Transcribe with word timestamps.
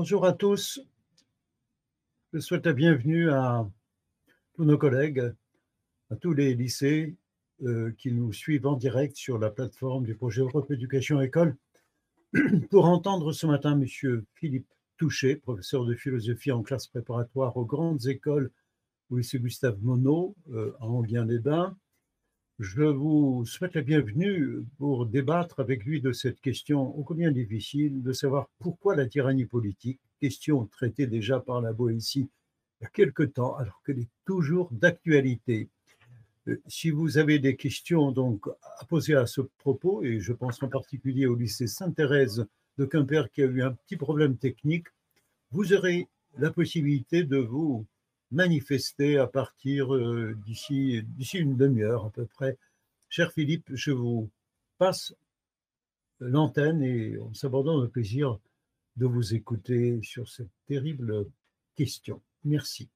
Bonjour 0.00 0.24
à 0.24 0.32
tous. 0.32 0.80
Je 2.32 2.38
souhaite 2.38 2.64
la 2.64 2.72
bienvenue 2.72 3.28
à 3.28 3.68
tous 4.54 4.64
nos 4.64 4.78
collègues, 4.78 5.34
à 6.08 6.16
tous 6.16 6.32
les 6.32 6.54
lycées 6.54 7.16
euh, 7.64 7.92
qui 7.98 8.10
nous 8.10 8.32
suivent 8.32 8.66
en 8.66 8.76
direct 8.76 9.14
sur 9.14 9.38
la 9.38 9.50
plateforme 9.50 10.04
du 10.04 10.14
projet 10.14 10.40
Europe 10.40 10.70
Éducation 10.70 11.20
École 11.20 11.54
pour 12.70 12.86
entendre 12.86 13.32
ce 13.32 13.46
matin 13.46 13.78
M. 13.78 14.24
Philippe 14.36 14.72
Touché, 14.96 15.36
professeur 15.36 15.84
de 15.84 15.94
philosophie 15.94 16.50
en 16.50 16.62
classe 16.62 16.86
préparatoire 16.86 17.54
aux 17.58 17.66
grandes 17.66 18.06
écoles 18.06 18.50
lycée 19.10 19.38
Gustave 19.38 19.82
Monod 19.82 20.32
euh, 20.50 20.72
à 20.80 20.86
Anguien-les-Bains. 20.86 21.76
Je 22.60 22.82
vous 22.82 23.46
souhaite 23.46 23.72
la 23.72 23.80
bienvenue 23.80 24.66
pour 24.76 25.06
débattre 25.06 25.60
avec 25.60 25.82
lui 25.82 26.02
de 26.02 26.12
cette 26.12 26.42
question 26.42 26.94
ô 26.94 27.02
combien 27.02 27.32
difficile 27.32 28.02
de 28.02 28.12
savoir 28.12 28.50
pourquoi 28.58 28.94
la 28.94 29.06
tyrannie 29.06 29.46
politique, 29.46 29.98
question 30.20 30.66
traitée 30.66 31.06
déjà 31.06 31.40
par 31.40 31.62
la 31.62 31.72
Boétie 31.72 32.28
il 32.78 32.84
y 32.84 32.86
a 32.86 32.90
quelque 32.90 33.22
temps, 33.22 33.56
alors 33.56 33.82
qu'elle 33.82 34.00
est 34.00 34.10
toujours 34.26 34.68
d'actualité. 34.72 35.70
Euh, 36.48 36.60
si 36.66 36.90
vous 36.90 37.16
avez 37.16 37.38
des 37.38 37.56
questions 37.56 38.12
donc 38.12 38.46
à 38.78 38.84
poser 38.84 39.14
à 39.14 39.24
ce 39.24 39.40
propos, 39.40 40.02
et 40.02 40.20
je 40.20 40.34
pense 40.34 40.62
en 40.62 40.68
particulier 40.68 41.24
au 41.24 41.36
lycée 41.36 41.66
Sainte-Thérèse 41.66 42.44
de 42.76 42.84
Quimper 42.84 43.30
qui 43.30 43.40
a 43.40 43.46
eu 43.46 43.62
un 43.62 43.72
petit 43.72 43.96
problème 43.96 44.36
technique, 44.36 44.88
vous 45.50 45.72
aurez 45.72 46.08
la 46.36 46.50
possibilité 46.50 47.24
de 47.24 47.38
vous 47.38 47.86
manifester 48.30 49.18
à 49.18 49.26
partir 49.26 49.94
euh, 49.94 50.36
d'ici 50.46 51.02
une 51.34 51.56
demi-heure 51.56 52.06
à 52.06 52.10
peu 52.10 52.26
près. 52.26 52.56
Cher 53.08 53.32
Philippe, 53.32 53.68
je 53.74 53.90
vous 53.90 54.30
passe 54.78 55.14
l'antenne 56.20 56.82
et 56.82 57.18
on 57.18 57.34
s'abandonne 57.34 57.84
au 57.84 57.88
plaisir 57.88 58.38
de 58.96 59.06
vous 59.06 59.34
écouter 59.34 60.00
sur 60.02 60.28
cette 60.28 60.50
terrible 60.66 61.26
question. 61.74 62.20
Merci. 62.44 62.88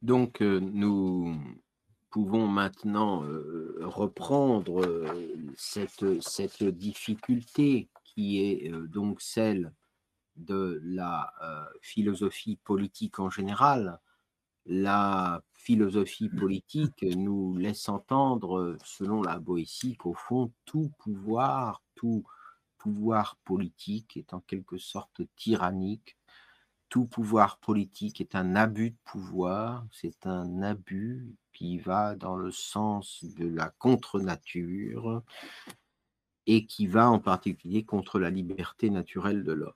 Donc, 0.00 0.42
euh, 0.42 0.60
nous 0.60 1.36
pouvons 2.10 2.46
maintenant 2.46 3.24
euh, 3.24 3.76
reprendre 3.80 4.86
cette, 5.56 6.22
cette, 6.22 6.62
difficulté 6.62 7.88
qui 8.04 8.38
est 8.40 8.70
donc 8.70 9.20
celle 9.20 9.72
de 10.36 10.80
la 10.84 11.32
philosophie 11.80 12.56
politique 12.56 13.18
en 13.18 13.30
général. 13.30 14.00
La 14.66 15.42
philosophie 15.52 16.28
politique 16.28 17.02
nous 17.02 17.56
laisse 17.56 17.88
entendre, 17.88 18.76
selon 18.84 19.22
la 19.22 19.38
Boétie, 19.38 19.96
qu'au 19.96 20.14
fond, 20.14 20.52
tout 20.64 20.90
pouvoir, 20.98 21.82
tout 21.94 22.24
pouvoir 22.78 23.36
politique 23.44 24.16
est 24.16 24.32
en 24.32 24.40
quelque 24.40 24.78
sorte 24.78 25.22
tyrannique 25.36 26.16
tout 26.94 27.06
pouvoir 27.06 27.58
politique 27.58 28.20
est 28.20 28.36
un 28.36 28.54
abus 28.54 28.90
de 28.90 28.96
pouvoir, 29.04 29.84
c'est 29.90 30.28
un 30.28 30.62
abus 30.62 31.34
qui 31.52 31.78
va 31.78 32.14
dans 32.14 32.36
le 32.36 32.52
sens 32.52 33.24
de 33.36 33.48
la 33.48 33.70
contre-nature 33.80 35.24
et 36.46 36.66
qui 36.66 36.86
va 36.86 37.10
en 37.10 37.18
particulier 37.18 37.84
contre 37.84 38.20
la 38.20 38.30
liberté 38.30 38.90
naturelle 38.90 39.42
de 39.42 39.52
l'homme. 39.52 39.72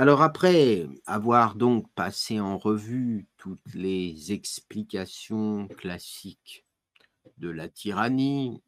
Alors 0.00 0.22
après 0.22 0.88
avoir 1.04 1.56
donc 1.56 1.86
passé 1.92 2.40
en 2.40 2.56
revue 2.56 3.26
toutes 3.36 3.74
les 3.74 4.32
explications 4.32 5.68
classiques 5.68 6.64
de 7.36 7.50
la 7.50 7.68
tyrannie, 7.68 8.62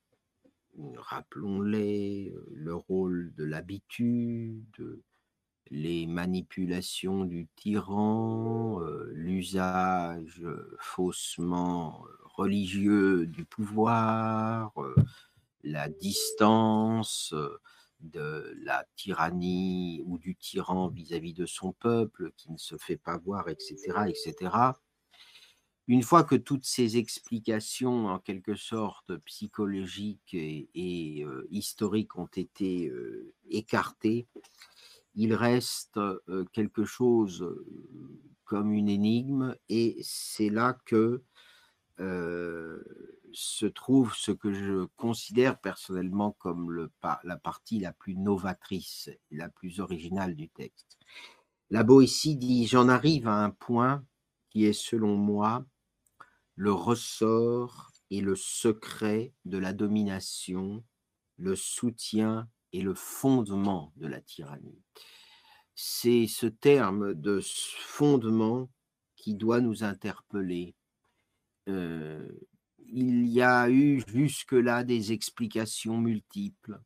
rappelons-les, 0.94 2.34
le 2.50 2.74
rôle 2.74 3.32
de 3.34 3.44
l'habitude, 3.44 5.00
les 5.70 6.06
manipulations 6.06 7.24
du 7.24 7.48
tyran, 7.56 8.82
euh, 8.82 9.10
l'usage 9.14 10.44
faussement 10.80 12.04
religieux 12.24 13.24
du 13.24 13.46
pouvoir, 13.46 14.70
euh, 14.82 14.94
la 15.64 15.88
distance 15.88 17.32
euh, 17.32 17.58
de 18.02 18.54
la 18.62 18.86
tyrannie 18.96 20.02
ou 20.04 20.18
du 20.18 20.36
tyran 20.36 20.88
vis-à-vis 20.88 21.34
de 21.34 21.46
son 21.46 21.72
peuple 21.72 22.32
qui 22.36 22.50
ne 22.50 22.58
se 22.58 22.76
fait 22.76 22.96
pas 22.96 23.18
voir, 23.18 23.48
etc., 23.48 23.76
etc. 24.08 24.50
Une 25.88 26.02
fois 26.02 26.22
que 26.22 26.36
toutes 26.36 26.64
ces 26.64 26.96
explications, 26.96 28.06
en 28.06 28.18
quelque 28.18 28.54
sorte 28.54 29.16
psychologiques 29.24 30.34
et, 30.34 31.26
historiques, 31.50 32.16
ont 32.16 32.30
été 32.36 32.92
écartées, 33.50 34.28
il 35.14 35.34
reste 35.34 35.98
quelque 36.52 36.84
chose 36.84 37.46
comme 38.44 38.72
une 38.72 38.88
énigme 38.88 39.56
et 39.68 39.98
c'est 40.02 40.50
là 40.50 40.78
que 40.86 41.22
se 43.34 43.66
trouve 43.66 44.14
ce 44.14 44.32
que 44.32 44.52
je 44.52 44.86
considère 44.96 45.60
personnellement 45.60 46.32
comme 46.32 46.70
le, 46.70 46.90
la 47.24 47.36
partie 47.36 47.78
la 47.78 47.92
plus 47.92 48.16
novatrice 48.16 49.10
la 49.30 49.48
plus 49.48 49.80
originale 49.80 50.34
du 50.34 50.48
texte. 50.48 50.98
La 51.70 51.84
Boétie 51.84 52.36
dit 52.36 52.66
J'en 52.66 52.88
arrive 52.88 53.28
à 53.28 53.42
un 53.42 53.50
point 53.50 54.04
qui 54.50 54.66
est, 54.66 54.74
selon 54.74 55.16
moi, 55.16 55.64
le 56.54 56.72
ressort 56.72 57.92
et 58.10 58.20
le 58.20 58.36
secret 58.36 59.32
de 59.46 59.56
la 59.56 59.72
domination, 59.72 60.84
le 61.38 61.56
soutien 61.56 62.48
et 62.72 62.82
le 62.82 62.94
fondement 62.94 63.92
de 63.96 64.06
la 64.06 64.20
tyrannie. 64.20 64.82
C'est 65.74 66.26
ce 66.26 66.46
terme 66.46 67.14
de 67.14 67.40
fondement 67.42 68.68
qui 69.16 69.34
doit 69.34 69.60
nous 69.60 69.84
interpeller. 69.84 70.74
Euh, 71.68 72.28
il 72.88 73.26
y 73.26 73.42
a 73.42 73.68
eu 73.70 74.02
jusque-là 74.06 74.84
des 74.84 75.12
explications 75.12 75.98
multiples, 75.98 76.80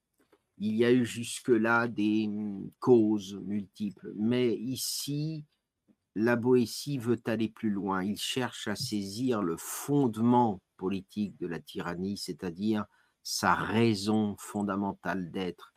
il 0.59 0.75
y 0.75 0.85
a 0.85 0.93
eu 0.93 1.05
jusque-là 1.05 1.89
des 1.89 2.27
hum, 2.29 2.71
causes 2.79 3.35
multiples, 3.45 4.13
mais 4.17 4.55
ici, 4.55 5.45
la 6.15 6.37
Boétie 6.37 6.99
veut 6.99 7.21
aller 7.27 7.49
plus 7.49 7.71
loin. 7.71 8.03
Il 8.03 8.17
cherche 8.17 8.69
à 8.69 8.75
saisir 8.75 9.43
le 9.43 9.57
fondement 9.59 10.63
politique 10.79 11.39
de 11.39 11.47
la 11.47 11.61
tyrannie, 11.61 12.17
c'est-à-dire 12.17 12.87
sa 13.23 13.55
raison 13.55 14.37
fondamentale 14.39 15.31
d'être. 15.31 15.75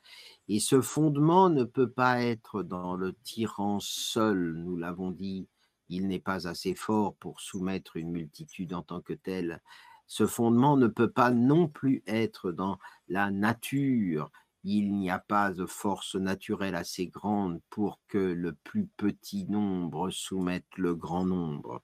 Et 0.47 0.59
ce 0.59 0.81
fondement 0.81 1.49
ne 1.49 1.63
peut 1.63 1.89
pas 1.89 2.21
être 2.21 2.63
dans 2.63 2.95
le 2.95 3.13
tyran 3.23 3.79
seul, 3.81 4.53
nous 4.55 4.77
l'avons 4.77 5.11
dit, 5.11 5.47
il 5.89 6.07
n'est 6.07 6.19
pas 6.19 6.47
assez 6.47 6.75
fort 6.75 7.15
pour 7.15 7.41
soumettre 7.41 7.97
une 7.97 8.11
multitude 8.11 8.73
en 8.73 8.83
tant 8.83 9.01
que 9.01 9.13
telle. 9.13 9.61
Ce 10.09 10.25
fondement 10.25 10.75
ne 10.75 10.87
peut 10.87 11.11
pas 11.11 11.29
non 11.29 11.67
plus 11.67 12.01
être 12.07 12.51
dans 12.51 12.79
la 13.07 13.29
nature. 13.29 14.31
Il 14.63 14.91
n'y 14.91 15.11
a 15.11 15.19
pas 15.19 15.51
de 15.51 15.67
force 15.67 16.15
naturelle 16.15 16.73
assez 16.73 17.07
grande 17.07 17.61
pour 17.69 18.01
que 18.07 18.17
le 18.17 18.53
plus 18.53 18.87
petit 18.97 19.45
nombre 19.45 20.09
soumette 20.09 20.65
le 20.77 20.95
grand 20.95 21.25
nombre. 21.25 21.83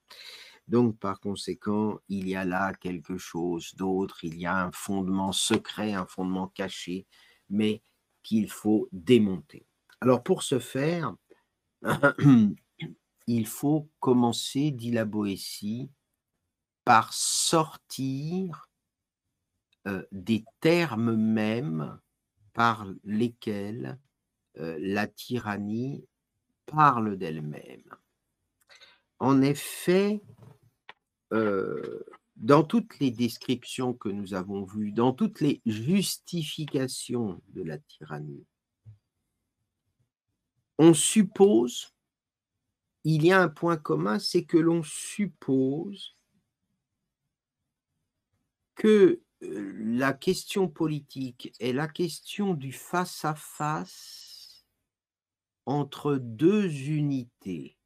Donc, 0.66 0.98
par 0.98 1.20
conséquent, 1.20 2.00
il 2.08 2.28
y 2.28 2.34
a 2.34 2.44
là 2.44 2.74
quelque 2.74 3.16
chose 3.16 3.76
d'autre, 3.76 4.24
il 4.24 4.36
y 4.36 4.44
a 4.44 4.64
un 4.64 4.72
fondement 4.72 5.30
secret, 5.30 5.94
un 5.94 6.06
fondement 6.06 6.48
caché, 6.48 7.06
mais 7.48 7.80
qu'il 8.24 8.50
faut 8.50 8.88
démonter. 8.90 9.68
Alors, 10.00 10.24
pour 10.24 10.42
ce 10.42 10.58
faire, 10.58 11.14
il 13.28 13.46
faut 13.46 13.88
commencer, 14.00 14.72
dit 14.72 14.90
la 14.90 15.04
Boétie, 15.04 15.90
par 16.86 17.12
sortir 17.12 18.70
euh, 19.88 20.06
des 20.12 20.44
termes 20.60 21.16
mêmes 21.16 21.98
par 22.52 22.86
lesquels 23.02 23.98
euh, 24.58 24.78
la 24.80 25.08
tyrannie 25.08 26.06
parle 26.64 27.16
d'elle-même. 27.16 27.82
En 29.18 29.42
effet, 29.42 30.22
euh, 31.32 32.04
dans 32.36 32.62
toutes 32.62 33.00
les 33.00 33.10
descriptions 33.10 33.92
que 33.92 34.08
nous 34.08 34.34
avons 34.34 34.62
vues, 34.62 34.92
dans 34.92 35.12
toutes 35.12 35.40
les 35.40 35.60
justifications 35.66 37.42
de 37.48 37.64
la 37.64 37.78
tyrannie, 37.78 38.46
on 40.78 40.94
suppose, 40.94 41.92
il 43.02 43.26
y 43.26 43.32
a 43.32 43.42
un 43.42 43.48
point 43.48 43.76
commun, 43.76 44.20
c'est 44.20 44.44
que 44.44 44.58
l'on 44.58 44.84
suppose 44.84 46.15
que 48.76 49.20
la 49.40 50.12
question 50.12 50.68
politique 50.68 51.52
est 51.58 51.72
la 51.72 51.88
question 51.88 52.54
du 52.54 52.72
face-à-face 52.72 54.64
entre 55.64 56.14
deux 56.14 56.70
unités. 56.88 57.76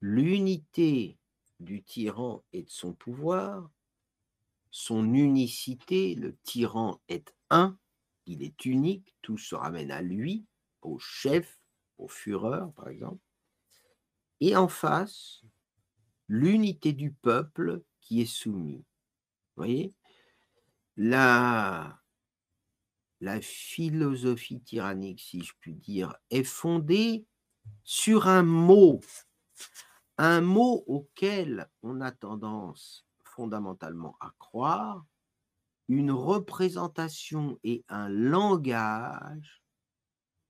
L'unité 0.00 1.18
du 1.60 1.82
tyran 1.82 2.44
et 2.52 2.64
de 2.64 2.70
son 2.70 2.92
pouvoir, 2.92 3.70
son 4.70 5.14
unicité, 5.14 6.14
le 6.14 6.36
tyran 6.42 7.00
est 7.08 7.34
un, 7.48 7.78
il 8.26 8.42
est 8.42 8.66
unique, 8.66 9.16
tout 9.22 9.38
se 9.38 9.54
ramène 9.54 9.90
à 9.90 10.02
lui, 10.02 10.44
au 10.82 10.98
chef, 10.98 11.58
au 11.96 12.08
Führer, 12.08 12.66
par 12.74 12.88
exemple. 12.88 13.22
Et 14.40 14.54
en 14.54 14.68
face, 14.68 15.42
l'unité 16.28 16.92
du 16.92 17.12
peuple 17.12 17.82
qui 18.00 18.20
est 18.20 18.26
soumis. 18.26 18.84
Voyez? 19.56 19.94
La, 20.96 22.00
la 23.20 23.40
philosophie 23.40 24.60
tyrannique, 24.60 25.20
si 25.20 25.42
je 25.42 25.52
puis 25.60 25.74
dire, 25.74 26.14
est 26.30 26.44
fondée 26.44 27.26
sur 27.82 28.28
un 28.28 28.42
mot, 28.42 29.00
un 30.18 30.40
mot 30.40 30.84
auquel 30.86 31.68
on 31.82 32.00
a 32.00 32.12
tendance 32.12 33.06
fondamentalement 33.24 34.16
à 34.20 34.32
croire, 34.38 35.04
une 35.88 36.10
représentation 36.10 37.58
et 37.62 37.84
un 37.88 38.08
langage 38.08 39.62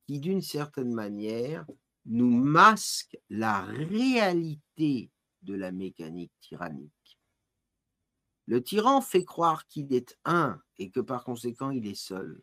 qui, 0.06 0.20
d'une 0.20 0.43
certaine 0.43 0.94
manière, 0.94 1.67
nous 2.06 2.31
masquent 2.31 3.19
la 3.29 3.62
réalité 3.62 5.11
de 5.43 5.55
la 5.55 5.73
mécanique 5.73 6.32
tyrannique. 6.41 6.96
Le 8.47 8.63
tyran 8.63 9.01
fait 9.01 9.25
croire 9.25 9.67
qu'il 9.67 9.93
est 9.93 10.17
un 10.25 10.61
et 10.79 10.91
que 10.91 11.01
par 11.01 11.25
conséquent 11.25 11.71
il 11.71 11.87
est 11.87 11.95
seul. 11.95 12.41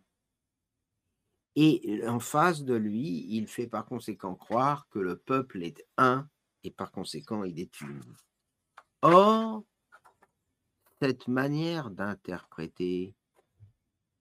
Et 1.56 2.02
en 2.08 2.20
face 2.20 2.64
de 2.64 2.74
lui, 2.74 3.26
il 3.30 3.48
fait 3.48 3.68
par 3.68 3.86
conséquent 3.86 4.36
croire 4.36 4.88
que 4.90 5.00
le 5.00 5.18
peuple 5.18 5.64
est 5.64 5.86
un 5.98 6.28
et 6.64 6.72
par 6.72 6.92
conséquent 6.92 7.44
il 7.44 7.60
est 7.60 7.80
une. 7.82 8.02
Or, 9.02 9.64
cette 11.02 11.28
manière 11.28 11.92
d'interpréter 11.92 13.14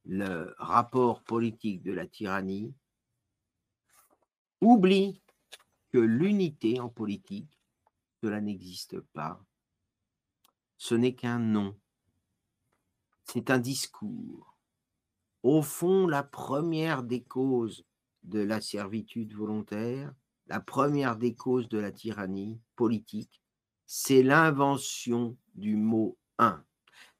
le 0.04 0.54
rapport 0.58 1.22
politique 1.22 1.82
de 1.82 1.92
la 1.92 2.06
tyrannie 2.06 2.74
oublie 4.60 5.22
que 5.92 5.98
l'unité 5.98 6.80
en 6.80 6.88
politique, 6.88 7.60
cela 8.22 8.40
n'existe 8.40 9.00
pas 9.00 9.40
ce 10.82 10.96
n'est 10.96 11.14
qu'un 11.14 11.38
nom, 11.38 11.76
c'est 13.22 13.50
un 13.52 13.60
discours. 13.60 14.58
Au 15.44 15.62
fond, 15.62 16.08
la 16.08 16.24
première 16.24 17.04
des 17.04 17.22
causes 17.22 17.84
de 18.24 18.40
la 18.40 18.60
servitude 18.60 19.32
volontaire, 19.32 20.12
la 20.48 20.58
première 20.58 21.16
des 21.16 21.36
causes 21.36 21.68
de 21.68 21.78
la 21.78 21.92
tyrannie 21.92 22.58
politique, 22.74 23.40
c'est 23.86 24.24
l'invention 24.24 25.36
du 25.54 25.76
mot 25.76 26.18
un, 26.38 26.64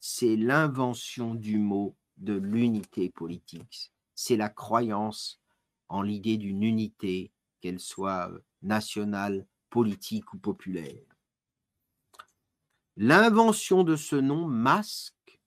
c'est 0.00 0.34
l'invention 0.34 1.36
du 1.36 1.58
mot 1.58 1.94
de 2.16 2.34
l'unité 2.34 3.10
politique, 3.10 3.92
c'est 4.16 4.36
la 4.36 4.48
croyance 4.48 5.40
en 5.88 6.02
l'idée 6.02 6.36
d'une 6.36 6.64
unité, 6.64 7.30
qu'elle 7.60 7.78
soit 7.78 8.28
nationale, 8.60 9.46
politique 9.70 10.34
ou 10.34 10.38
populaire. 10.38 11.11
L'invention 12.96 13.84
de 13.84 13.96
ce 13.96 14.16
nom 14.16 14.46
masque 14.46 15.40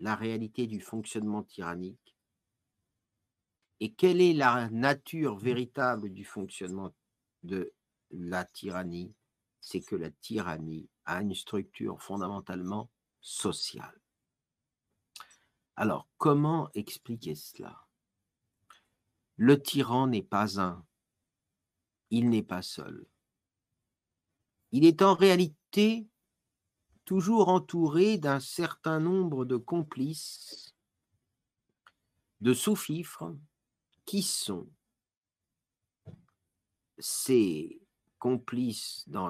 la 0.00 0.14
réalité 0.14 0.66
du 0.66 0.80
fonctionnement 0.80 1.42
tyrannique. 1.42 2.16
Et 3.80 3.92
quelle 3.92 4.20
est 4.20 4.32
la 4.32 4.68
nature 4.70 5.36
véritable 5.36 6.12
du 6.12 6.24
fonctionnement 6.24 6.94
de 7.42 7.72
la 8.10 8.44
tyrannie? 8.44 9.14
C'est 9.60 9.82
que 9.82 9.96
la 9.96 10.10
tyrannie 10.10 10.88
a 11.04 11.20
une 11.20 11.34
structure 11.34 12.02
fondamentalement 12.02 12.90
sociale. 13.20 14.00
Alors, 15.76 16.08
comment 16.18 16.70
expliquer 16.74 17.34
cela? 17.34 17.86
Le 19.36 19.62
tyran 19.62 20.08
n'est 20.08 20.22
pas 20.22 20.60
un, 20.60 20.84
il 22.10 22.28
n'est 22.28 22.42
pas 22.42 22.62
seul. 22.62 23.06
Il 24.72 24.84
est 24.84 25.02
en 25.02 25.14
réalité 25.14 26.06
toujours 27.10 27.48
entouré 27.48 28.18
d'un 28.18 28.38
certain 28.38 29.00
nombre 29.00 29.44
de 29.44 29.56
complices, 29.56 30.76
de 32.40 32.54
sous-fifres, 32.54 33.34
qui 34.04 34.22
sont 34.22 34.68
ces 37.00 37.82
complices 38.20 39.02
dans 39.08 39.28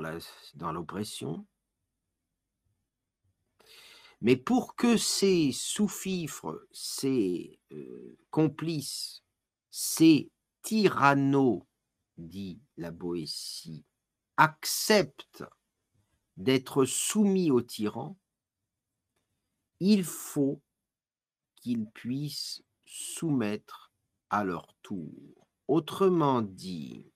l'oppression, 0.72 1.46
mais 4.20 4.36
pour 4.36 4.76
que 4.76 4.98
ces 4.98 5.50
sous-fifres, 5.50 6.62
ces 6.72 7.58
euh, 7.72 8.18
complices, 8.28 9.24
ces 9.70 10.30
tyrannos, 10.60 11.62
dit 12.18 12.60
la 12.76 12.90
Boétie, 12.90 13.86
acceptent 14.36 15.44
d'être 16.40 16.86
soumis 16.86 17.50
au 17.50 17.60
tyran, 17.60 18.16
il 19.78 20.04
faut 20.04 20.62
qu'ils 21.56 21.86
puissent 21.86 22.62
soumettre 22.86 23.92
à 24.30 24.42
leur 24.42 24.74
tour. 24.82 25.46
Autrement 25.68 26.40
dit, 26.40 27.12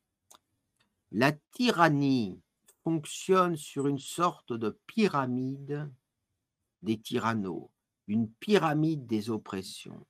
la 1.11 1.32
tyrannie 1.32 2.43
fonctionne 2.82 3.56
sur 3.56 3.87
une 3.87 3.99
sorte 3.99 4.53
de 4.53 4.79
pyramide 4.87 5.91
des 6.82 7.00
tyrannos, 7.00 7.71
une 8.06 8.31
pyramide 8.31 9.06
des 9.06 9.31
oppressions. 9.31 10.06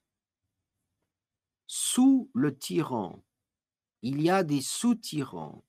Sous 1.69 2.29
le 2.35 2.59
tyran, 2.59 3.23
il 4.03 4.21
y 4.21 4.29
a 4.29 4.43
des 4.43 4.61
sous-tyrans 4.61 5.63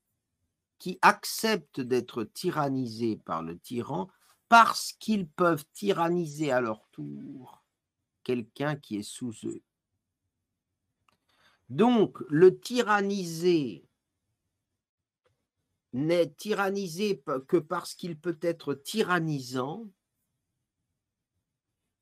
qui 0.85 0.99
acceptent 1.01 1.81
d'être 1.81 2.25
tyrannisés 2.25 3.15
par 3.25 3.41
le 3.41 3.57
tyran 3.57 4.07
parce 4.49 4.93
qu'ils 4.93 5.27
peuvent 5.27 5.65
tyranniser 5.73 6.51
à 6.51 6.61
leur 6.61 6.87
tour 6.91 7.63
quelqu'un 8.23 8.75
qui 8.75 8.97
est 8.97 9.01
sous 9.01 9.33
eux. 9.45 9.63
Donc, 11.69 12.19
le 12.29 12.59
tyrannisé 12.59 13.83
n'est 15.93 16.29
tyrannisé 16.29 17.23
que 17.47 17.57
parce 17.57 17.95
qu'il 17.95 18.15
peut 18.15 18.37
être 18.43 18.75
tyrannisant, 18.75 19.87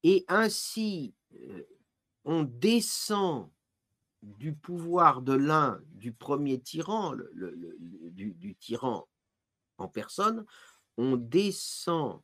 et 0.04 0.26
ainsi 0.28 1.14
euh, 1.36 1.64
on 2.26 2.44
descend 2.44 3.50
du 4.24 4.54
pouvoir 4.54 5.22
de 5.22 5.34
l'un, 5.34 5.82
du 5.92 6.14
premier 6.14 6.60
tyran, 6.60 7.14
du, 7.36 8.56
tyran 8.56 9.08
en 9.78 9.88
personne, 9.88 10.46
on 10.98 11.18
descend 11.18 12.22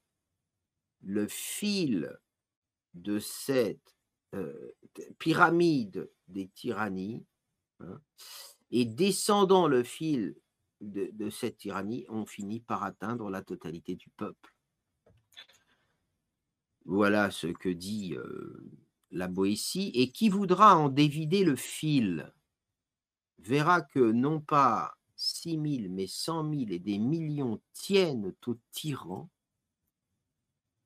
le 1.02 1.28
fil 1.28 2.18
de 2.94 3.20
cette 3.20 3.96
euh, 4.34 4.72
pyramide 5.18 6.10
des 6.28 6.48
tyrannies, 6.48 7.26
hein, 7.82 8.00
et 8.72 8.86
descendant 8.86 9.68
le 9.68 9.84
fil 9.84 10.36
de, 10.82 11.30
cette 11.30 11.58
tyrannie, 11.58 12.06
on 12.08 12.26
finit 12.26 12.62
par 12.62 12.84
atteindre 12.84 13.30
la 13.30 13.42
totalité 13.42 13.96
du 13.96 14.10
peuple. 14.10 14.56
Voilà 16.86 17.30
ce 17.30 17.48
que 17.48 17.70
dit 17.70 18.16
euh, 18.16 18.72
la 19.12 19.28
Boétie, 19.28 19.92
et 19.94 20.12
qui 20.12 20.30
voudra 20.30 20.78
en 20.78 20.90
dévider 20.90 21.44
le 21.44 21.56
fil? 21.56 22.34
Verra 23.40 23.82
que 23.82 24.12
non 24.12 24.42
pas 24.42 24.98
six 25.16 25.58
mille, 25.58 25.92
mais 25.92 26.08
cent 26.08 26.44
mille 26.44 26.72
et 26.72 26.80
des 26.80 26.98
millions 26.98 27.62
tiennent 27.74 28.34
au 28.48 28.56
tyran 28.72 29.30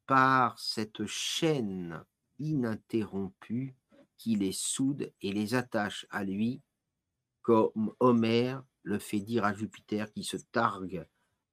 par 0.05 0.59
cette 0.59 1.05
chaîne 1.05 2.03
ininterrompue 2.39 3.75
qui 4.17 4.35
les 4.35 4.51
soude 4.51 5.11
et 5.21 5.31
les 5.31 5.55
attache 5.55 6.05
à 6.09 6.23
lui, 6.23 6.61
comme 7.41 7.93
Homère 7.99 8.63
le 8.83 8.99
fait 8.99 9.19
dire 9.19 9.45
à 9.45 9.53
Jupiter 9.53 10.11
qui 10.11 10.23
se 10.23 10.37
targue 10.51 11.05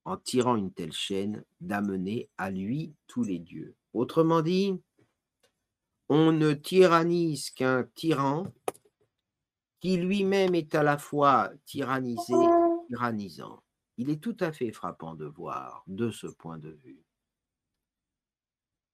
en 0.05 0.17
tirant 0.17 0.57
une 0.57 0.73
telle 0.73 0.93
chaîne 0.93 1.45
d'amener 1.61 2.29
à 2.39 2.51
lui 2.51 2.95
tous 3.07 3.23
les 3.23 3.39
dieux. 3.39 3.77
Autrement 3.93 4.43
dit, 4.43 4.81
on 6.11 6.33
ne 6.33 6.53
tyrannise 6.53 7.51
qu'un 7.51 7.85
tyran 7.95 8.53
qui 9.79 9.97
lui-même 9.97 10.57
est 10.57 10.75
à 10.75 10.83
la 10.83 10.99
fois 10.99 11.53
tyrannisé 11.65 12.35
et 12.35 12.89
tyrannisant. 12.89 13.63
Il 13.97 14.11
est 14.11 14.21
tout 14.21 14.37
à 14.41 14.51
fait 14.51 14.73
frappant 14.73 15.15
de 15.15 15.25
voir, 15.25 15.85
de 15.87 16.11
ce 16.11 16.27
point 16.27 16.59
de 16.59 16.71
vue, 16.71 17.05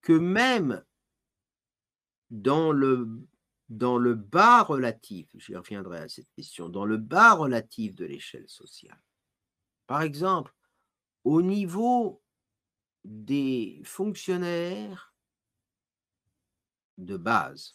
que 0.02 0.12
même 0.12 0.84
dans 2.30 2.70
le, 2.70 3.08
dans 3.70 3.96
le 3.96 4.14
bas 4.14 4.62
relatif, 4.62 5.30
j'y 5.36 5.56
reviendrai 5.56 6.00
à 6.00 6.08
cette 6.08 6.30
question, 6.32 6.68
dans 6.68 6.84
le 6.84 6.98
bas 6.98 7.32
relatif 7.32 7.94
de 7.94 8.04
l'échelle 8.04 8.48
sociale, 8.48 9.02
par 9.86 10.02
exemple, 10.02 10.54
au 11.24 11.40
niveau 11.40 12.22
des 13.04 13.80
fonctionnaires 13.84 15.15
de 16.98 17.16
base. 17.16 17.74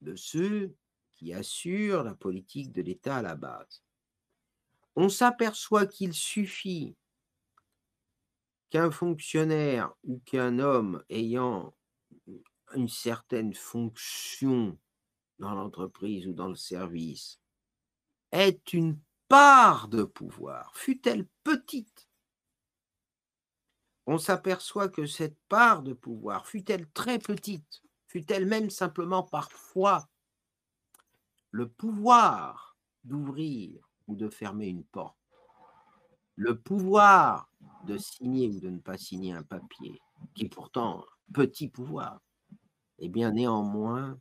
de 0.00 0.14
ceux 0.14 0.74
qui 1.14 1.32
assurent 1.32 2.04
la 2.04 2.14
politique 2.14 2.72
de 2.72 2.82
l'État 2.82 3.16
à 3.16 3.22
la 3.22 3.34
base. 3.34 3.82
On 4.94 5.08
s'aperçoit 5.08 5.86
qu'il 5.86 6.12
suffit 6.12 6.94
qu'un 8.70 8.90
fonctionnaire 8.90 9.92
ou 10.04 10.18
qu'un 10.20 10.58
homme 10.58 11.02
ayant 11.08 11.74
une 12.74 12.88
certaine 12.88 13.54
fonction 13.54 14.78
dans 15.38 15.54
l'entreprise 15.54 16.26
ou 16.26 16.32
dans 16.32 16.48
le 16.48 16.56
service 16.56 17.40
ait 18.32 18.60
une 18.72 18.98
part 19.28 19.88
de 19.88 20.04
pouvoir, 20.04 20.76
fût-elle 20.76 21.26
petite, 21.42 22.08
on 24.06 24.18
s'aperçoit 24.18 24.88
que 24.88 25.06
cette 25.06 25.38
part 25.48 25.82
de 25.82 25.92
pouvoir, 25.92 26.46
fût-elle 26.46 26.88
très 26.90 27.18
petite, 27.18 27.82
fût-elle 28.06 28.46
même 28.46 28.70
simplement 28.70 29.22
parfois 29.22 30.08
le 31.50 31.68
pouvoir 31.68 32.76
d'ouvrir 33.04 33.88
ou 34.06 34.14
de 34.14 34.28
fermer 34.28 34.66
une 34.68 34.84
porte, 34.84 35.16
le 36.36 36.58
pouvoir 36.58 37.50
de 37.84 37.96
signer 37.98 38.48
ou 38.48 38.60
de 38.60 38.68
ne 38.68 38.78
pas 38.78 38.98
signer 38.98 39.32
un 39.32 39.42
papier, 39.42 40.00
qui 40.34 40.44
est 40.44 40.48
pourtant 40.48 41.04
petit 41.32 41.68
pouvoir, 41.68 42.20
eh 42.98 43.08
bien 43.08 43.32
néanmoins, 43.32 44.18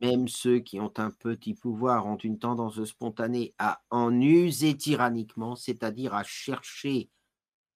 même 0.00 0.28
ceux 0.28 0.60
qui 0.60 0.80
ont 0.80 0.92
un 0.96 1.10
petit 1.10 1.54
pouvoir 1.54 2.06
ont 2.06 2.16
une 2.16 2.38
tendance 2.38 2.82
spontanée 2.84 3.54
à 3.58 3.82
en 3.90 4.18
user 4.20 4.76
tyranniquement, 4.76 5.56
c'est-à-dire 5.56 6.14
à 6.14 6.22
chercher 6.24 7.10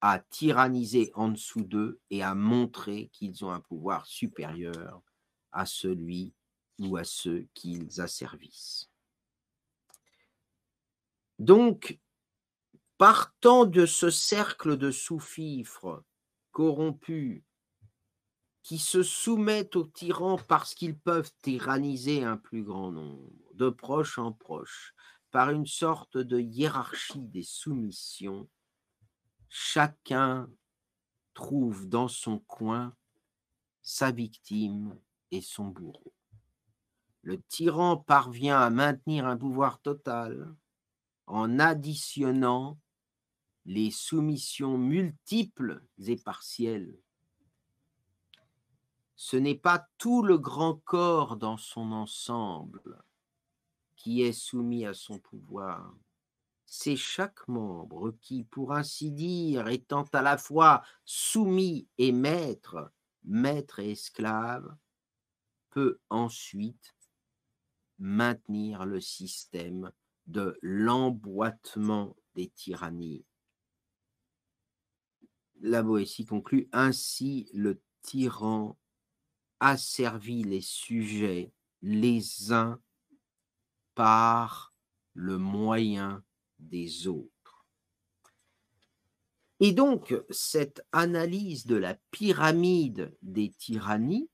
à 0.00 0.18
tyranniser 0.18 1.10
en 1.14 1.28
dessous 1.28 1.62
d'eux 1.62 2.00
et 2.10 2.22
à 2.22 2.34
montrer 2.34 3.10
qu'ils 3.12 3.44
ont 3.44 3.50
un 3.50 3.60
pouvoir 3.60 4.06
supérieur 4.06 5.02
à 5.52 5.66
celui 5.66 6.34
ou 6.78 6.96
à 6.96 7.04
ceux 7.04 7.46
qu'ils 7.54 8.00
asservissent. 8.00 8.90
Donc, 11.38 11.98
partant 12.96 13.64
de 13.64 13.86
ce 13.86 14.10
cercle 14.10 14.76
de 14.76 14.90
sous-fifres 14.90 16.04
corrompus 16.50 17.42
qui 18.62 18.78
se 18.78 19.02
soumettent 19.02 19.76
aux 19.76 19.86
tyrans 19.86 20.38
parce 20.48 20.74
qu'ils 20.74 20.98
peuvent 20.98 21.32
tyranniser 21.42 22.24
un 22.24 22.36
plus 22.36 22.62
grand 22.62 22.90
nombre, 22.92 23.30
de 23.54 23.70
proche 23.70 24.18
en 24.18 24.32
proche, 24.32 24.94
par 25.30 25.50
une 25.50 25.66
sorte 25.66 26.18
de 26.18 26.38
hiérarchie 26.38 27.28
des 27.28 27.42
soumissions, 27.42 28.48
chacun 29.48 30.48
trouve 31.34 31.88
dans 31.88 32.08
son 32.08 32.38
coin 32.40 32.94
sa 33.82 34.10
victime 34.10 34.98
et 35.30 35.40
son 35.40 35.66
bourreau. 35.66 36.12
Le 37.22 37.40
tyran 37.40 37.96
parvient 37.96 38.60
à 38.60 38.70
maintenir 38.70 39.26
un 39.26 39.36
pouvoir 39.36 39.80
total 39.80 40.54
en 41.26 41.58
additionnant 41.58 42.78
les 43.66 43.90
soumissions 43.90 44.78
multiples 44.78 45.82
et 46.06 46.16
partielles. 46.16 46.98
Ce 49.14 49.36
n'est 49.36 49.54
pas 49.54 49.86
tout 49.98 50.22
le 50.22 50.38
grand 50.38 50.76
corps 50.84 51.36
dans 51.36 51.58
son 51.58 51.92
ensemble 51.92 53.02
qui 53.96 54.22
est 54.22 54.32
soumis 54.32 54.86
à 54.86 54.94
son 54.94 55.18
pouvoir, 55.18 55.92
c'est 56.70 56.96
chaque 56.96 57.48
membre 57.48 58.14
qui, 58.20 58.44
pour 58.44 58.74
ainsi 58.74 59.10
dire, 59.10 59.68
étant 59.68 60.04
à 60.12 60.20
la 60.20 60.36
fois 60.36 60.82
soumis 61.06 61.88
et 61.96 62.12
maître, 62.12 62.92
maître 63.24 63.78
et 63.78 63.92
esclave, 63.92 64.76
peut 65.70 65.98
ensuite 66.10 66.94
maintenir 67.98 68.84
le 68.84 69.00
système 69.00 69.90
de 70.26 70.58
l'emboîtement 70.60 72.14
des 72.34 72.50
tyrannies. 72.50 73.24
La 75.60 75.82
Boétie 75.82 76.26
conclut 76.26 76.68
ainsi 76.72 77.48
le 77.54 77.80
tyran 78.02 78.78
asservit 79.58 80.44
les 80.44 80.60
sujets 80.60 81.50
les 81.80 82.52
uns 82.52 82.78
par 83.94 84.74
le 85.14 85.38
moyen 85.38 86.22
des 86.58 87.06
autres. 87.06 87.66
Et 89.60 89.72
donc, 89.72 90.14
cette 90.30 90.86
analyse 90.92 91.66
de 91.66 91.76
la 91.76 91.94
pyramide 92.10 93.16
des 93.22 93.50
tyrannies 93.50 94.30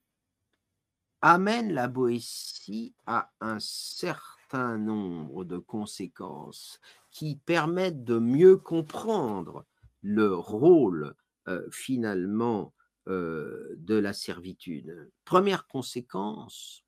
amène 1.23 1.73
la 1.73 1.89
Boétie 1.89 2.95
à 3.07 3.31
un 3.41 3.59
certain 3.59 4.77
nombre 4.77 5.45
de 5.45 5.57
conséquences 5.57 6.79
qui 7.11 7.37
permettent 7.37 8.05
de 8.05 8.19
mieux 8.19 8.59
comprendre 8.59 9.65
le 10.03 10.35
rôle 10.35 11.15
euh, 11.49 11.67
finalement 11.71 12.75
euh, 13.09 13.75
de 13.79 13.95
la 13.95 14.13
servitude. 14.13 15.11
Première 15.25 15.67
conséquence, 15.67 16.85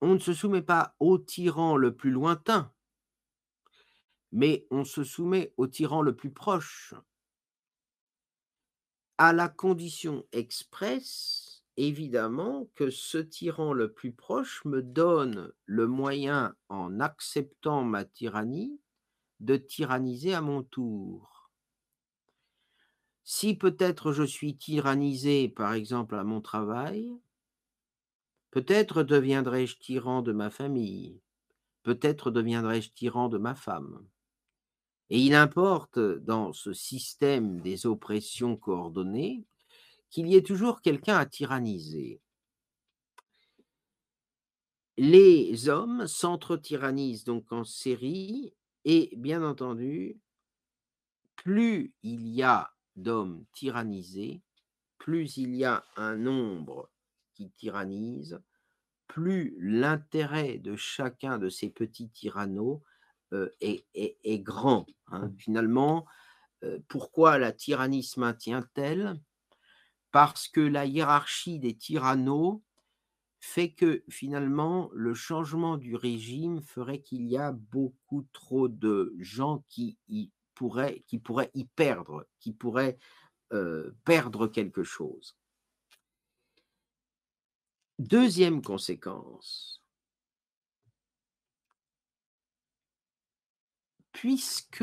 on 0.00 0.14
ne 0.14 0.18
se 0.18 0.32
soumet 0.32 0.62
pas 0.62 0.94
au 1.00 1.18
tyran 1.18 1.76
le 1.76 1.94
plus 1.94 2.10
lointain, 2.10 2.72
mais 4.34 4.66
on 4.70 4.84
se 4.84 5.04
soumet 5.04 5.54
au 5.56 5.66
tyran 5.68 6.02
le 6.02 6.14
plus 6.16 6.30
proche, 6.32 6.94
à 9.18 9.32
la 9.32 9.48
condition 9.48 10.24
expresse, 10.30 11.64
évidemment, 11.76 12.68
que 12.76 12.90
ce 12.90 13.18
tyran 13.18 13.72
le 13.72 13.92
plus 13.92 14.12
proche 14.12 14.64
me 14.64 14.82
donne 14.82 15.52
le 15.66 15.88
moyen, 15.88 16.54
en 16.68 17.00
acceptant 17.00 17.82
ma 17.82 18.04
tyrannie, 18.04 18.80
de 19.40 19.56
tyranniser 19.56 20.34
à 20.34 20.40
mon 20.42 20.62
tour. 20.62 21.50
Si 23.24 23.54
peut-être 23.56 24.12
je 24.12 24.22
suis 24.22 24.56
tyrannisé, 24.56 25.48
par 25.48 25.74
exemple, 25.74 26.14
à 26.14 26.22
mon 26.22 26.40
travail, 26.40 27.12
peut-être 28.50 29.02
deviendrai-je 29.02 29.76
tyran 29.76 30.22
de 30.22 30.32
ma 30.32 30.48
famille, 30.48 31.20
peut-être 31.82 32.30
deviendrai-je 32.30 32.90
tyran 32.92 33.28
de 33.28 33.38
ma 33.38 33.54
femme. 33.54 34.06
Et 35.10 35.20
il 35.20 35.34
importe 35.34 35.98
dans 35.98 36.52
ce 36.52 36.72
système 36.72 37.60
des 37.60 37.86
oppressions 37.86 38.56
coordonnées 38.56 39.44
qu'il 40.10 40.28
y 40.28 40.36
ait 40.36 40.42
toujours 40.42 40.80
quelqu'un 40.80 41.16
à 41.16 41.26
tyranniser. 41.26 42.20
Les 44.96 45.68
hommes 45.68 46.06
s'entre-tyrannisent 46.06 47.24
donc 47.24 47.52
en 47.52 47.64
série 47.64 48.54
et 48.84 49.12
bien 49.16 49.42
entendu, 49.42 50.20
plus 51.36 51.92
il 52.02 52.28
y 52.28 52.42
a 52.42 52.72
d'hommes 52.96 53.44
tyrannisés, 53.52 54.40
plus 54.98 55.36
il 55.36 55.56
y 55.56 55.64
a 55.64 55.84
un 55.96 56.16
nombre 56.16 56.90
qui 57.34 57.50
tyrannise, 57.50 58.40
plus 59.08 59.56
l'intérêt 59.58 60.58
de 60.58 60.76
chacun 60.76 61.38
de 61.38 61.48
ces 61.48 61.70
petits 61.70 62.08
tyrannos 62.08 62.80
est, 63.60 64.38
grand. 64.40 64.86
Hein. 65.08 65.28
Mmh. 65.28 65.36
Finalement, 65.38 66.06
pourquoi 66.88 67.38
la 67.38 67.52
tyrannie 67.52 68.02
se 68.02 68.18
maintient-elle? 68.18 69.20
Parce 70.10 70.48
que 70.48 70.60
la 70.60 70.86
hiérarchie 70.86 71.58
des 71.58 71.76
tyrannos 71.76 72.62
fait 73.40 73.72
que 73.72 74.02
finalement, 74.08 74.88
le 74.94 75.12
changement 75.12 75.76
du 75.76 75.96
régime 75.96 76.62
ferait 76.62 77.02
qu'il 77.02 77.26
y 77.26 77.36
a 77.36 77.52
beaucoup 77.52 78.26
trop 78.32 78.68
de 78.68 79.14
gens 79.18 79.64
qui, 79.68 79.98
y 80.08 80.30
pourraient, 80.54 81.04
qui 81.06 81.18
pourraient 81.18 81.50
y 81.54 81.64
perdre, 81.64 82.26
qui 82.40 82.52
pourraient 82.52 82.96
perdre 84.04 84.48
quelque 84.48 84.82
chose. 84.82 85.36
Deuxième 88.00 88.60
conséquence, 88.60 89.83
puisque 94.24 94.82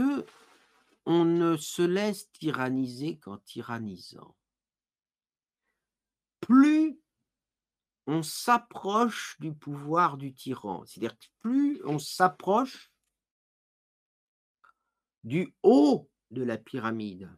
on 1.07 1.25
ne 1.25 1.57
se 1.57 1.81
laisse 1.81 2.31
tyranniser 2.31 3.17
qu'en 3.17 3.39
tyrannisant. 3.39 4.37
Plus 6.41 7.01
on 8.05 8.21
s'approche 8.21 9.37
du 9.39 9.51
pouvoir 9.51 10.17
du 10.17 10.31
tyran, 10.31 10.85
c'est-à-dire 10.85 11.17
plus 11.39 11.81
on 11.85 11.97
s'approche 11.97 12.93
du 15.23 15.55
haut 15.63 16.07
de 16.29 16.43
la 16.43 16.59
pyramide, 16.59 17.35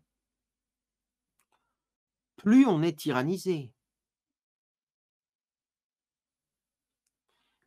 plus 2.35 2.65
on 2.65 2.83
est 2.83 2.99
tyrannisé. 2.99 3.71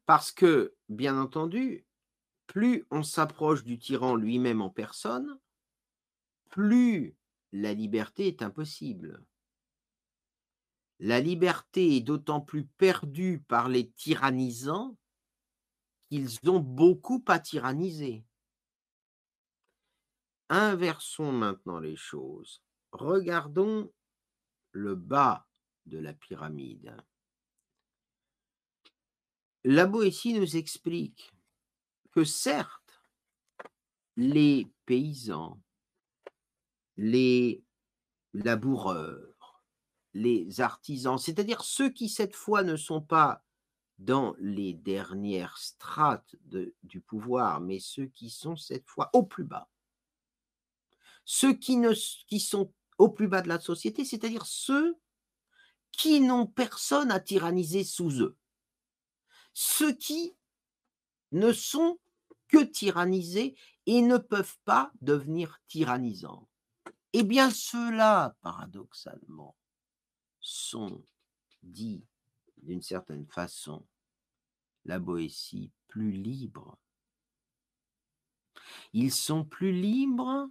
Parce 0.04 0.30
que, 0.30 0.76
bien 0.90 1.18
entendu, 1.18 1.86
plus 2.56 2.86
on 2.90 3.02
s'approche 3.02 3.64
du 3.64 3.78
tyran 3.78 4.16
lui-même 4.16 4.62
en 4.62 4.70
personne, 4.70 5.38
plus 6.48 7.14
la 7.52 7.74
liberté 7.74 8.28
est 8.28 8.40
impossible. 8.40 9.22
La 10.98 11.20
liberté 11.20 11.96
est 11.96 12.00
d'autant 12.00 12.40
plus 12.40 12.64
perdue 12.64 13.44
par 13.46 13.68
les 13.68 13.90
tyrannisants 13.90 14.96
qu'ils 16.08 16.38
ont 16.48 16.60
beaucoup 16.60 17.22
à 17.28 17.38
tyranniser. 17.38 18.24
Inversons 20.48 21.32
maintenant 21.32 21.78
les 21.78 21.96
choses. 21.96 22.62
Regardons 22.90 23.92
le 24.70 24.94
bas 24.94 25.46
de 25.84 25.98
la 25.98 26.14
pyramide. 26.14 26.96
La 29.62 29.84
Boétie 29.84 30.32
nous 30.32 30.56
explique 30.56 31.35
certes, 32.24 33.02
les 34.16 34.68
paysans, 34.86 35.60
les 36.96 37.62
laboureurs, 38.32 39.62
les 40.14 40.60
artisans, 40.60 41.18
c'est-à-dire 41.18 41.62
ceux 41.62 41.90
qui 41.90 42.08
cette 42.08 42.34
fois 42.34 42.62
ne 42.62 42.76
sont 42.76 43.02
pas 43.02 43.44
dans 43.98 44.34
les 44.38 44.74
dernières 44.74 45.56
strates 45.58 46.36
du 46.82 47.00
pouvoir, 47.00 47.60
mais 47.60 47.80
ceux 47.80 48.06
qui 48.06 48.30
sont 48.30 48.56
cette 48.56 48.86
fois 48.86 49.10
au 49.12 49.22
plus 49.22 49.44
bas, 49.44 49.68
ceux 51.24 51.54
qui, 51.54 51.76
ne, 51.76 51.92
qui 52.26 52.40
sont 52.40 52.72
au 52.98 53.08
plus 53.08 53.28
bas 53.28 53.42
de 53.42 53.48
la 53.48 53.60
société, 53.60 54.04
c'est-à-dire 54.04 54.46
ceux 54.46 54.98
qui 55.92 56.20
n'ont 56.20 56.46
personne 56.46 57.10
à 57.10 57.20
tyranniser 57.20 57.84
sous 57.84 58.22
eux, 58.22 58.36
ceux 59.54 59.92
qui 59.92 60.36
ne 61.32 61.52
sont 61.52 61.98
que 62.48 62.62
tyrannisés 62.62 63.56
et 63.86 64.02
ne 64.02 64.18
peuvent 64.18 64.58
pas 64.64 64.92
devenir 65.00 65.60
tyrannisants. 65.68 66.48
Eh 67.12 67.22
bien, 67.22 67.50
ceux-là, 67.50 68.36
paradoxalement, 68.42 69.56
sont 70.40 71.02
dits 71.62 72.04
d'une 72.62 72.82
certaine 72.82 73.26
façon 73.26 73.86
la 74.84 74.98
Boétie 74.98 75.72
plus 75.88 76.12
libres. 76.12 76.78
Ils 78.92 79.12
sont 79.12 79.44
plus 79.44 79.72
libres 79.72 80.48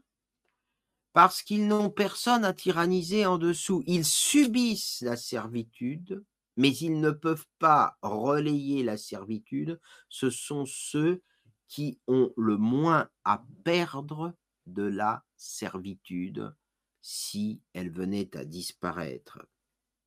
parce 1.14 1.44
qu'ils 1.44 1.68
n'ont 1.68 1.90
personne 1.90 2.44
à 2.44 2.54
tyranniser 2.54 3.25
en 3.25 3.38
dessous. 3.38 3.84
Ils 3.88 4.06
subissent 4.06 5.02
la 5.02 5.16
servitude, 5.16 6.24
mais 6.58 6.72
ils 6.75 7.00
ne 7.00 7.12
peuvent 7.12 7.48
pas 7.60 7.98
relayer 8.02 8.84
la 8.84 8.98
servitude. 8.98 9.80
Ce 10.10 10.30
sont 10.30 10.66
ceux 10.66 11.22
qui 11.68 12.00
ont 12.08 12.32
le 12.38 12.58
moins 12.58 13.10
à 13.24 13.44
perdre 13.64 14.34
de 14.66 14.84
la 14.84 15.24
servitude 15.36 16.54
si 17.02 17.62
elle 17.74 17.92
venait 17.92 18.36
à 18.36 18.46
disparaître. 18.46 19.48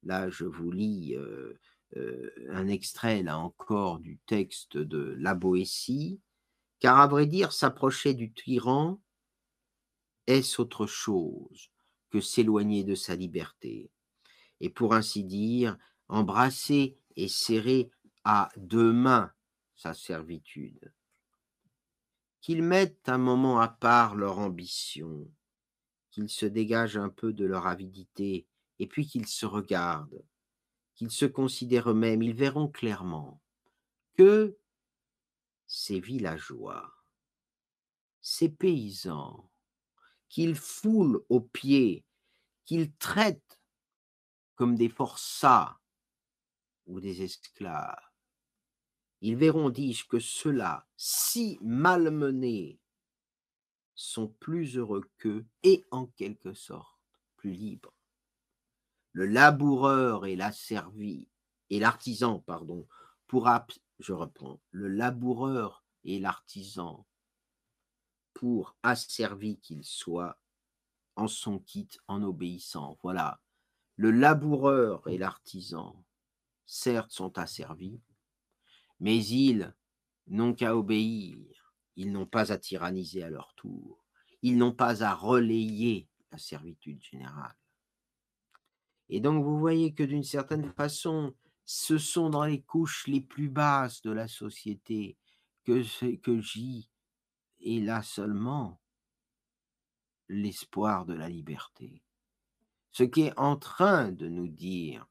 Là, 0.03 0.31
je 0.31 0.45
vous 0.45 0.71
lis 0.71 1.15
euh, 1.15 1.59
euh, 1.97 2.31
un 2.50 2.69
extrait, 2.69 3.23
là 3.23 3.38
encore, 3.38 3.99
du 3.99 4.19
texte 4.27 4.77
de 4.77 5.15
La 5.19 5.35
Boétie, 5.35 6.21
car 6.81 7.00
à 7.00 7.07
vrai 7.07 7.27
dire, 7.27 7.53
s'approcher 7.53 8.15
du 8.15 8.33
tyran, 8.33 9.00
est-ce 10.27 10.61
autre 10.61 10.87
chose 10.87 11.71
que 12.11 12.21
s'éloigner 12.21 12.85
de 12.85 12.95
sa 12.95 13.17
liberté 13.17 13.91
Et 14.61 14.71
pour 14.71 14.95
ainsi 14.95 15.25
dire, 15.25 15.77
embrasser 16.09 16.99
et 17.17 17.29
serrer 17.29 17.91
à 18.25 18.50
deux 18.57 18.93
mains 18.93 19.33
sa 19.75 19.95
servitude? 19.95 20.93
Qu'ils 22.40 22.62
mettent 22.62 23.09
un 23.09 23.18
moment 23.18 23.61
à 23.61 23.68
part 23.68 24.14
leur 24.14 24.38
ambition, 24.38 25.30
qu'ils 26.11 26.31
se 26.31 26.46
dégagent 26.46 26.96
un 26.96 27.11
peu 27.11 27.33
de 27.33 27.44
leur 27.44 27.66
avidité, 27.66 28.46
et 28.79 28.87
puis 28.87 29.07
qu'ils 29.07 29.27
se 29.27 29.44
regardent, 29.44 30.24
qu'ils 30.94 31.11
se 31.11 31.27
considèrent 31.27 31.90
eux-mêmes, 31.90 32.22
ils 32.22 32.35
verront 32.35 32.68
clairement 32.68 33.40
que 34.16 34.57
ces 35.66 36.01
villageois, 36.01 36.92
ces 38.20 38.48
paysans, 38.48 39.51
qu'ils 40.29 40.57
foulent 40.57 41.24
aux 41.29 41.40
pieds, 41.40 42.05
qu'ils 42.64 42.92
traitent 42.96 43.61
comme 44.57 44.74
des 44.74 44.88
forçats 44.88 45.79
ou 46.87 47.01
des 47.01 47.22
esclaves. 47.22 48.08
Ils 49.20 49.37
verront, 49.37 49.70
dis-je, 49.70 50.07
que 50.07 50.18
ceux-là, 50.18 50.87
si 50.96 51.59
malmenés, 51.61 52.78
sont 53.94 54.28
plus 54.28 54.76
heureux 54.76 55.11
qu'eux 55.18 55.44
et 55.64 55.85
en 55.90 56.07
quelque 56.07 56.54
sorte 56.54 56.98
plus 57.37 57.52
libres. 57.52 57.92
Le 59.12 59.26
laboureur 59.26 60.26
et 60.26 60.37
l'asservi, 60.37 61.28
et 61.70 61.81
l'artisan, 61.81 62.38
pardon, 62.38 62.87
pourra, 63.26 63.66
je 63.98 64.12
reprends, 64.12 64.61
le 64.70 64.88
laboureur 64.88 65.85
et 66.04 66.20
l'artisan 66.20 67.07
pour 68.35 68.76
asservi 68.85 69.59
qu'il 69.59 69.85
soit, 69.85 70.38
en 71.16 71.26
son 71.26 71.59
quitte, 71.59 71.98
en 72.07 72.22
obéissant. 72.22 72.96
Voilà. 73.02 73.40
Le 73.96 74.12
laboureur 74.12 75.09
et 75.09 75.18
l'artisan, 75.18 76.04
certes, 76.64 77.11
sont 77.11 77.37
asservis, 77.37 78.00
mais 79.00 79.24
ils 79.24 79.74
n'ont 80.26 80.54
qu'à 80.54 80.76
obéir. 80.76 81.74
Ils 81.96 82.12
n'ont 82.12 82.26
pas 82.26 82.52
à 82.52 82.58
tyranniser 82.58 83.22
à 83.22 83.30
leur 83.30 83.54
tour. 83.54 84.04
Ils 84.42 84.56
n'ont 84.56 84.72
pas 84.72 85.02
à 85.02 85.14
relayer 85.14 86.08
la 86.30 86.38
servitude 86.38 87.02
générale. 87.02 87.56
Et 89.08 89.20
donc, 89.20 89.42
vous 89.44 89.58
voyez 89.58 89.94
que 89.94 90.02
d'une 90.02 90.24
certaine 90.24 90.70
façon, 90.72 91.34
ce 91.64 91.98
sont 91.98 92.30
dans 92.30 92.44
les 92.44 92.62
couches 92.62 93.06
les 93.06 93.20
plus 93.20 93.48
basses 93.48 94.02
de 94.02 94.11
la 94.11 94.28
société 94.28 95.16
que, 95.64 96.16
que 96.16 96.40
j'y 96.40 96.88
et 97.61 97.80
là 97.80 98.02
seulement 98.02 98.80
l'espoir 100.28 101.06
de 101.06 101.14
la 101.14 101.28
liberté. 101.28 102.02
Ce 102.92 103.02
qui 103.02 103.22
est 103.22 103.38
en 103.38 103.56
train 103.56 104.12
de 104.12 104.28
nous 104.28 104.48
dire 104.48 105.06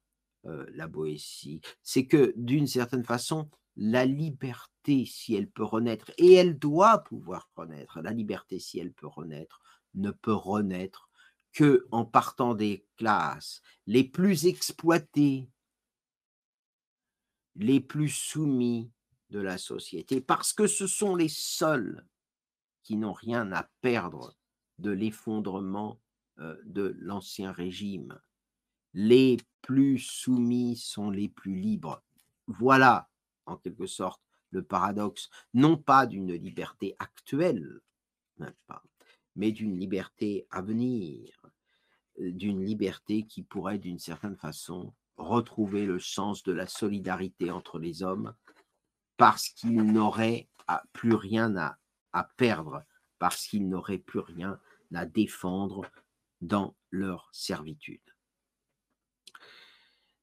euh, 0.45 0.65
la 0.73 0.87
Boétie, 0.87 1.61
c'est 1.81 2.05
que 2.05 2.33
d'une 2.37 2.67
certaine 2.67 3.03
façon, 3.03 3.49
la 3.77 4.05
liberté, 4.05 5.05
si 5.05 5.35
elle 5.35 5.49
peut 5.49 5.63
renaître, 5.63 6.11
et 6.17 6.33
elle 6.33 6.57
doit 6.57 6.99
pouvoir 6.99 7.49
renaître, 7.55 8.01
la 8.01 8.11
liberté, 8.11 8.59
si 8.59 8.79
elle 8.79 8.91
peut 8.91 9.07
renaître, 9.07 9.61
ne 9.93 10.11
peut 10.11 10.33
renaître 10.33 11.09
que 11.53 11.87
en 11.91 12.03
partant 12.03 12.55
des 12.55 12.85
classes 12.97 13.61
les 13.85 14.03
plus 14.03 14.45
exploitées, 14.45 15.49
les 17.55 17.79
plus 17.79 18.09
soumis 18.09 18.91
de 19.29 19.39
la 19.39 19.57
société, 19.57 20.21
parce 20.21 20.53
que 20.53 20.67
ce 20.67 20.87
sont 20.87 21.15
les 21.15 21.29
seuls 21.29 22.05
qui 22.83 22.95
n'ont 22.95 23.13
rien 23.13 23.51
à 23.51 23.69
perdre 23.81 24.35
de 24.79 24.91
l'effondrement 24.91 25.99
euh, 26.39 26.55
de 26.65 26.95
l'ancien 26.99 27.51
régime. 27.51 28.19
Les 28.93 29.37
plus 29.61 29.99
soumis 29.99 30.75
sont 30.77 31.09
les 31.09 31.27
plus 31.27 31.55
libres. 31.55 32.03
Voilà, 32.47 33.09
en 33.47 33.57
quelque 33.57 33.87
sorte, 33.87 34.21
le 34.51 34.63
paradoxe, 34.63 35.29
non 35.53 35.77
pas 35.77 36.05
d'une 36.05 36.33
liberté 36.33 36.95
actuelle, 36.99 37.81
mais 39.35 39.51
d'une 39.51 39.77
liberté 39.77 40.47
à 40.51 40.61
venir, 40.61 41.41
euh, 42.19 42.31
d'une 42.31 42.63
liberté 42.63 43.23
qui 43.23 43.43
pourrait, 43.43 43.79
d'une 43.79 43.99
certaine 43.99 44.37
façon, 44.37 44.93
retrouver 45.17 45.85
le 45.85 45.99
sens 45.99 46.43
de 46.43 46.53
la 46.53 46.67
solidarité 46.67 47.51
entre 47.51 47.79
les 47.79 48.03
hommes, 48.03 48.33
parce 49.17 49.49
qu'ils 49.49 49.83
n'auraient 49.83 50.47
plus 50.93 51.15
rien 51.15 51.55
à 51.57 51.77
à 52.17 52.23
perdre 52.23 52.83
parce 53.19 53.45
qu'ils 53.45 53.69
n'auraient 53.69 53.99
plus 53.99 54.19
rien 54.19 54.59
à 54.93 55.05
défendre 55.05 55.89
dans 56.41 56.75
leur 56.91 57.29
servitude. 57.31 58.01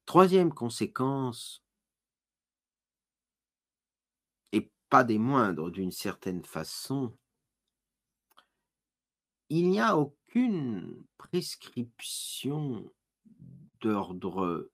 Troisième 0.06 0.52
conséquence, 0.52 1.63
des 5.02 5.18
moindres 5.18 5.72
d'une 5.72 5.90
certaine 5.90 6.44
façon, 6.44 7.16
il 9.48 9.70
n'y 9.70 9.80
a 9.80 9.96
aucune 9.96 11.04
prescription 11.16 12.92
d'ordre 13.80 14.70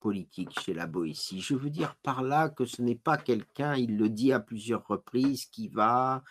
politique 0.00 0.60
chez 0.60 0.74
la 0.74 0.86
Boétie. 0.86 1.40
Je 1.40 1.54
veux 1.54 1.70
dire 1.70 1.96
par 2.02 2.22
là 2.22 2.50
que 2.50 2.66
ce 2.66 2.82
n'est 2.82 2.94
pas 2.94 3.16
quelqu'un, 3.16 3.74
il 3.74 3.96
le 3.96 4.10
dit 4.10 4.32
à 4.32 4.40
plusieurs 4.40 4.86
reprises, 4.86 5.46
qui 5.46 5.68
va 5.68 6.22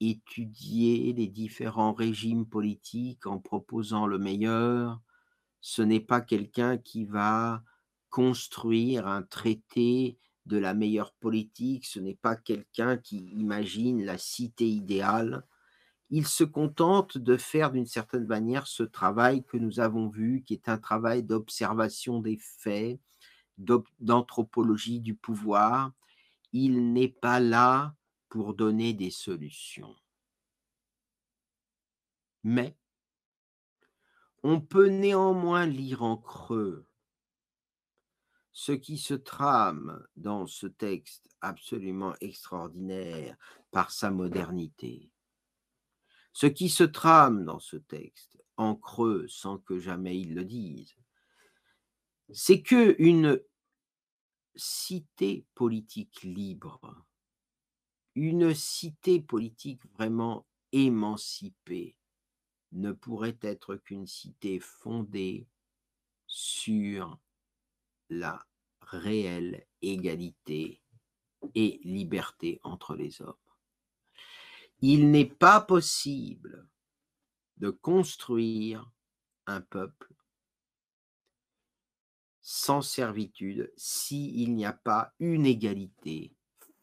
étudier 0.00 1.12
les 1.12 1.26
différents 1.26 1.92
régimes 1.92 2.46
politiques 2.46 3.26
en 3.26 3.38
proposant 3.38 4.06
le 4.06 4.18
meilleur. 4.18 5.00
Ce 5.60 5.82
n'est 5.82 6.00
pas 6.00 6.20
quelqu'un 6.20 6.76
qui 6.76 7.04
va 7.04 7.62
construire 8.10 9.06
un 9.06 9.22
traité 9.22 10.18
de 10.48 10.58
la 10.58 10.74
meilleure 10.74 11.12
politique, 11.12 11.86
ce 11.86 12.00
n'est 12.00 12.16
pas 12.16 12.34
quelqu'un 12.36 12.96
qui 12.96 13.18
imagine 13.36 14.04
la 14.04 14.18
cité 14.18 14.68
idéale. 14.68 15.44
il 16.10 16.26
se 16.26 16.44
contente 16.44 17.18
de 17.18 17.36
faire 17.36 17.70
d'une 17.70 17.86
certaine 17.86 18.26
manière 18.26 18.66
ce 18.66 18.82
travail 18.82 19.44
que 19.44 19.58
nous 19.58 19.78
avons 19.78 20.08
vu, 20.08 20.42
qui 20.42 20.54
est 20.54 20.68
un 20.68 20.78
travail 20.78 21.22
d'observation 21.22 22.20
des 22.20 22.38
faits, 22.38 22.98
d'anthropologie 24.00 25.00
du 25.00 25.14
pouvoir. 25.14 25.92
Il 26.52 26.92
n'est 26.94 27.14
pas 27.20 27.40
là 27.40 27.94
pour 28.30 28.54
donner 28.54 28.94
des 28.94 29.10
solutions. 29.10 29.94
Mais 32.42 32.74
on 34.42 34.60
peut 34.60 34.88
néanmoins 34.88 35.66
lire 35.66 36.02
en 36.02 36.16
creux 36.16 36.86
ce 38.58 38.72
qui 38.72 38.98
se 38.98 39.14
trame 39.14 40.04
dans 40.16 40.48
ce 40.48 40.66
texte 40.66 41.30
absolument 41.40 42.16
extraordinaire 42.20 43.36
par 43.70 43.92
sa 43.92 44.10
modernité. 44.10 45.12
Ce 46.32 46.46
qui 46.46 46.68
se 46.68 46.82
trame 46.82 47.44
dans 47.44 47.60
ce 47.60 47.76
texte, 47.76 48.36
en 48.56 48.74
creux, 48.74 49.28
sans 49.28 49.58
que 49.58 49.78
jamais 49.78 50.18
il 50.18 50.34
le 50.34 50.44
dise, 50.44 50.96
c'est 52.32 52.60
que 52.60 52.96
une 52.98 53.40
cité 54.56 55.46
politique 55.54 56.24
libre, 56.24 57.06
une 58.16 58.52
cité 58.54 59.20
politique 59.20 59.86
vraiment 59.92 60.48
émancipée, 60.72 61.96
ne 62.72 62.90
pourrait 62.90 63.38
être 63.40 63.76
qu'une 63.76 64.08
cité 64.08 64.58
fondée 64.58 65.46
sur 66.26 67.20
la 68.10 68.47
réelle 68.90 69.66
égalité 69.82 70.82
et 71.54 71.80
liberté 71.84 72.60
entre 72.62 72.94
les 72.94 73.22
hommes. 73.22 73.34
Il 74.80 75.10
n'est 75.10 75.24
pas 75.24 75.60
possible 75.60 76.68
de 77.56 77.70
construire 77.70 78.90
un 79.46 79.60
peuple 79.60 80.14
sans 82.40 82.80
servitude 82.80 83.72
s'il 83.76 84.54
n'y 84.54 84.64
a 84.64 84.72
pas 84.72 85.12
une 85.18 85.44
égalité 85.44 86.34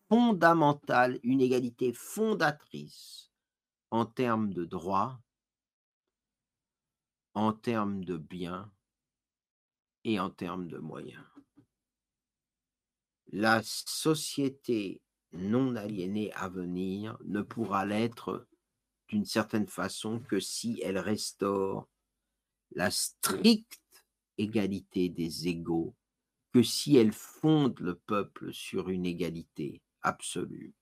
fondamentale, 0.10 1.20
une 1.24 1.42
égalité 1.42 1.92
fondatrice 1.94 3.32
en 3.90 4.06
termes 4.06 4.54
de 4.54 4.66
droits, 4.66 5.20
en 7.34 7.54
termes 7.54 8.06
de 8.06 8.18
biens 8.18 8.72
et 10.04 10.20
en 10.20 10.30
termes 10.30 10.68
de 10.68 10.78
moyens. 10.78 11.35
La 13.32 13.62
société 13.64 15.02
non 15.34 15.76
aliénée 15.76 16.32
à 16.34 16.50
venir 16.50 17.18
ne 17.26 17.42
pourra 17.42 17.86
l'être 17.86 18.48
d'une 19.08 19.26
certaine 19.26 19.68
façon 19.68 20.20
que 20.20 20.40
si 20.40 20.82
elle 20.84 20.98
restaure 20.98 21.88
la 22.72 22.92
stricte 22.92 24.06
égalité 24.38 25.10
des 25.10 25.48
égaux, 25.48 25.96
que 26.54 26.64
si 26.64 26.98
elle 26.98 27.12
fonde 27.12 27.80
le 27.80 27.96
peuple 27.96 28.54
sur 28.54 28.90
une 28.90 29.06
égalité 29.06 29.82
absolue. 30.02 30.74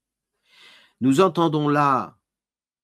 Nous 1.01 1.21
entendons 1.21 1.67
là 1.67 2.17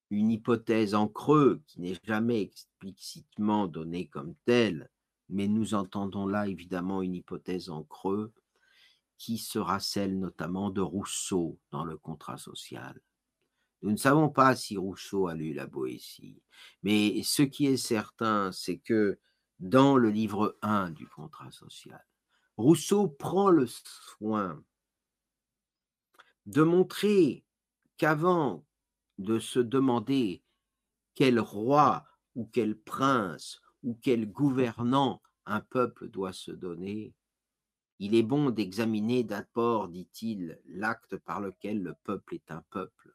une 0.10 0.32
hypothèse 0.32 0.96
en 0.96 1.08
creux 1.08 1.62
qui 1.68 1.82
n'est 1.82 2.00
jamais 2.04 2.42
explicitement 2.42 3.68
donnée 3.68 4.08
comme 4.08 4.36
telle, 4.46 4.90
mais 5.30 5.48
nous 5.48 5.76
entendons 5.76 6.28
là 6.28 6.48
évidemment 6.48 7.02
une 7.02 7.16
hypothèse 7.16 7.70
en 7.70 7.84
creux 7.84 8.34
qui 9.20 9.38
sera 9.38 9.80
celle 9.80 10.18
notamment 10.18 10.72
de 10.72 10.82
Rousseau 10.82 11.60
dans 11.72 11.84
le 11.84 11.98
contrat 11.98 12.38
social. 12.38 13.00
Nous 13.82 13.92
ne 13.92 13.98
savons 13.98 14.30
pas 14.30 14.56
si 14.56 14.78
Rousseau 14.78 15.28
a 15.28 15.36
lu 15.36 15.54
la 15.54 15.68
Boétie, 15.68 16.42
mais 16.84 17.22
ce 17.24 17.44
qui 17.44 17.68
est 17.68 17.78
certain, 17.78 18.52
c'est 18.52 18.80
que 18.80 19.20
dans 19.60 19.98
le 19.98 20.10
livre 20.10 20.58
1 20.62 20.92
du 20.92 21.08
contrat 21.08 21.52
social, 21.52 22.04
Rousseau 22.58 23.08
prend 23.08 23.50
le 23.50 23.68
soin 23.68 24.64
de 26.46 26.64
montrer 26.64 27.46
qu'avant 27.98 28.66
de 29.18 29.40
se 29.40 29.60
demander 29.60 30.44
quel 31.14 31.40
roi 31.40 32.06
ou 32.36 32.46
quel 32.46 32.78
prince 32.78 33.62
ou 33.84 34.00
quel 34.02 34.32
gouvernant 34.32 35.22
un 35.46 35.60
peuple 35.60 36.10
doit 36.10 36.34
se 36.34 36.52
donner, 36.52 37.14
il 38.00 38.16
est 38.16 38.24
bon 38.24 38.50
d'examiner 38.50 39.24
d'abord, 39.24 39.90
dit-il, 39.90 40.60
l'acte 40.66 41.18
par 41.18 41.42
lequel 41.42 41.84
le 41.84 41.94
peuple 42.06 42.36
est 42.36 42.50
un 42.50 42.64
peuple. 42.70 43.14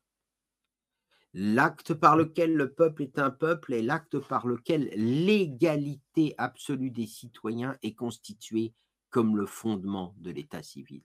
L'acte 1.32 1.94
par 1.94 2.16
lequel 2.16 2.54
le 2.54 2.72
peuple 2.72 3.02
est 3.02 3.18
un 3.18 3.30
peuple 3.30 3.72
est 3.72 3.82
l'acte 3.82 4.18
par 4.18 4.46
lequel 4.46 4.90
l'égalité 4.94 6.34
absolue 6.38 6.90
des 6.90 7.06
citoyens 7.06 7.76
est 7.82 7.94
constituée 7.94 8.74
comme 9.10 9.36
le 9.36 9.46
fondement 9.46 10.14
de 10.18 10.30
l'état 10.30 10.62
civil. 10.62 11.02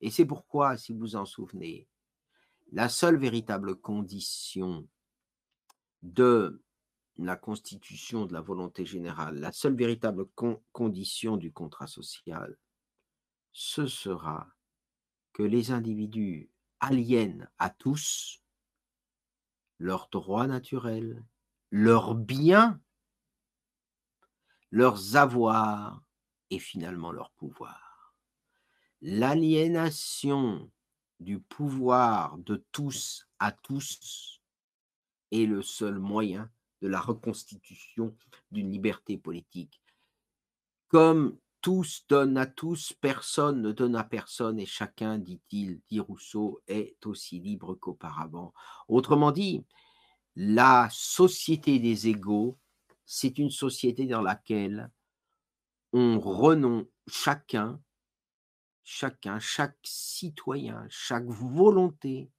Et 0.00 0.10
c'est 0.10 0.26
pourquoi, 0.26 0.76
si 0.76 0.92
vous 0.92 1.16
en 1.16 1.24
souvenez, 1.24 1.88
la 2.70 2.88
seule 2.88 3.16
véritable 3.16 3.76
condition 3.76 4.86
de 6.02 6.62
la 7.16 7.36
constitution 7.36 8.26
de 8.26 8.32
la 8.32 8.40
volonté 8.40 8.84
générale, 8.84 9.38
la 9.38 9.52
seule 9.52 9.74
véritable 9.76 10.26
condition 10.72 11.36
du 11.36 11.52
contrat 11.52 11.86
social, 11.86 12.56
ce 13.54 13.86
sera 13.86 14.48
que 15.32 15.44
les 15.44 15.70
individus 15.70 16.50
aliènent 16.80 17.48
à 17.58 17.70
tous 17.70 18.42
leurs 19.78 20.08
droits 20.10 20.46
naturels, 20.46 21.24
leurs 21.70 22.14
biens, 22.14 22.80
leurs 24.70 25.16
avoirs 25.16 26.02
et 26.50 26.58
finalement 26.58 27.12
leur 27.12 27.30
pouvoir. 27.30 28.14
L'aliénation 29.00 30.70
du 31.20 31.38
pouvoir 31.38 32.36
de 32.38 32.64
tous 32.72 33.28
à 33.38 33.52
tous 33.52 34.40
est 35.30 35.46
le 35.46 35.62
seul 35.62 35.98
moyen 35.98 36.50
de 36.82 36.88
la 36.88 37.00
reconstitution 37.00 38.16
d'une 38.50 38.70
liberté 38.70 39.16
politique. 39.16 39.80
Comme 40.88 41.38
tous 41.64 42.04
donnent 42.10 42.36
à 42.36 42.44
tous, 42.44 42.92
personne 42.92 43.62
ne 43.62 43.72
donne 43.72 43.96
à 43.96 44.04
personne, 44.04 44.58
et 44.58 44.66
chacun, 44.66 45.16
dit-il, 45.16 45.80
dit 45.88 45.98
Rousseau, 45.98 46.60
est 46.66 47.06
aussi 47.06 47.40
libre 47.40 47.74
qu'auparavant. 47.74 48.52
Autrement 48.86 49.32
dit, 49.32 49.64
la 50.36 50.90
société 50.92 51.78
des 51.78 52.08
égaux, 52.08 52.58
c'est 53.06 53.38
une 53.38 53.48
société 53.48 54.04
dans 54.04 54.20
laquelle 54.20 54.90
on 55.94 56.20
renonce 56.20 56.84
chacun, 57.06 57.80
chacun, 58.82 59.38
chaque 59.38 59.78
citoyen, 59.84 60.86
chaque 60.90 61.28
volonté 61.28 62.30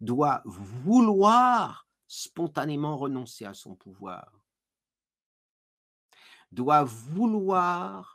doit 0.00 0.40
vouloir 0.46 1.86
spontanément 2.06 2.96
renoncer 2.96 3.44
à 3.44 3.52
son 3.52 3.74
pouvoir, 3.74 4.32
doit 6.50 6.84
vouloir 6.84 8.13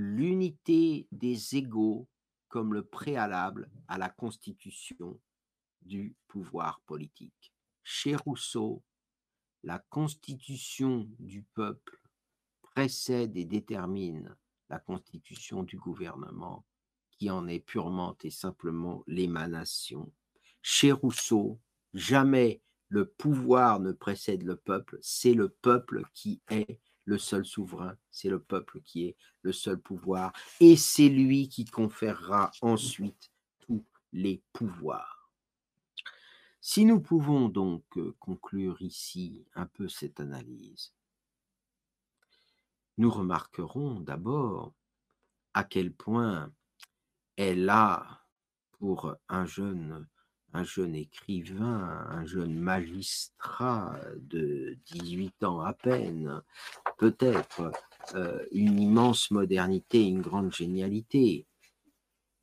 l'unité 0.00 1.06
des 1.12 1.56
égaux 1.56 2.08
comme 2.48 2.72
le 2.72 2.84
préalable 2.84 3.70
à 3.86 3.98
la 3.98 4.08
constitution 4.08 5.20
du 5.82 6.16
pouvoir 6.26 6.80
politique. 6.86 7.52
Chez 7.84 8.16
Rousseau, 8.16 8.82
la 9.62 9.78
constitution 9.78 11.06
du 11.18 11.42
peuple 11.42 12.00
précède 12.62 13.36
et 13.36 13.44
détermine 13.44 14.34
la 14.70 14.78
constitution 14.78 15.64
du 15.64 15.76
gouvernement 15.76 16.64
qui 17.10 17.28
en 17.28 17.46
est 17.46 17.60
purement 17.60 18.16
et 18.24 18.30
simplement 18.30 19.04
l'émanation. 19.06 20.10
Chez 20.62 20.92
Rousseau, 20.92 21.60
jamais 21.92 22.62
le 22.88 23.06
pouvoir 23.06 23.80
ne 23.80 23.92
précède 23.92 24.44
le 24.44 24.56
peuple, 24.56 24.98
c'est 25.02 25.34
le 25.34 25.50
peuple 25.50 26.04
qui 26.14 26.40
est 26.48 26.80
le 27.10 27.18
seul 27.18 27.44
souverain, 27.44 27.96
c'est 28.12 28.28
le 28.28 28.40
peuple 28.40 28.80
qui 28.82 29.06
est 29.06 29.16
le 29.42 29.52
seul 29.52 29.80
pouvoir, 29.80 30.32
et 30.60 30.76
c'est 30.76 31.08
lui 31.08 31.48
qui 31.48 31.64
conférera 31.64 32.52
ensuite 32.62 33.32
tous 33.58 33.84
les 34.12 34.40
pouvoirs. 34.52 35.32
Si 36.60 36.84
nous 36.84 37.00
pouvons 37.00 37.48
donc 37.48 37.84
euh, 37.96 38.14
conclure 38.20 38.80
ici 38.80 39.44
un 39.56 39.66
peu 39.66 39.88
cette 39.88 40.20
analyse, 40.20 40.94
nous 42.96 43.10
remarquerons 43.10 43.98
d'abord 43.98 44.72
à 45.52 45.64
quel 45.64 45.92
point 45.92 46.52
elle 47.36 47.68
a, 47.70 48.24
pour 48.78 49.16
un 49.28 49.46
jeune 49.46 50.06
un 50.52 50.64
jeune 50.64 50.94
écrivain, 50.94 52.06
un 52.10 52.24
jeune 52.24 52.54
magistrat 52.54 53.96
de 54.16 54.76
18 54.86 55.44
ans 55.44 55.60
à 55.60 55.72
peine, 55.72 56.42
peut-être 56.98 57.70
euh, 58.14 58.44
une 58.50 58.80
immense 58.80 59.30
modernité, 59.30 60.04
une 60.04 60.22
grande 60.22 60.52
génialité. 60.52 61.46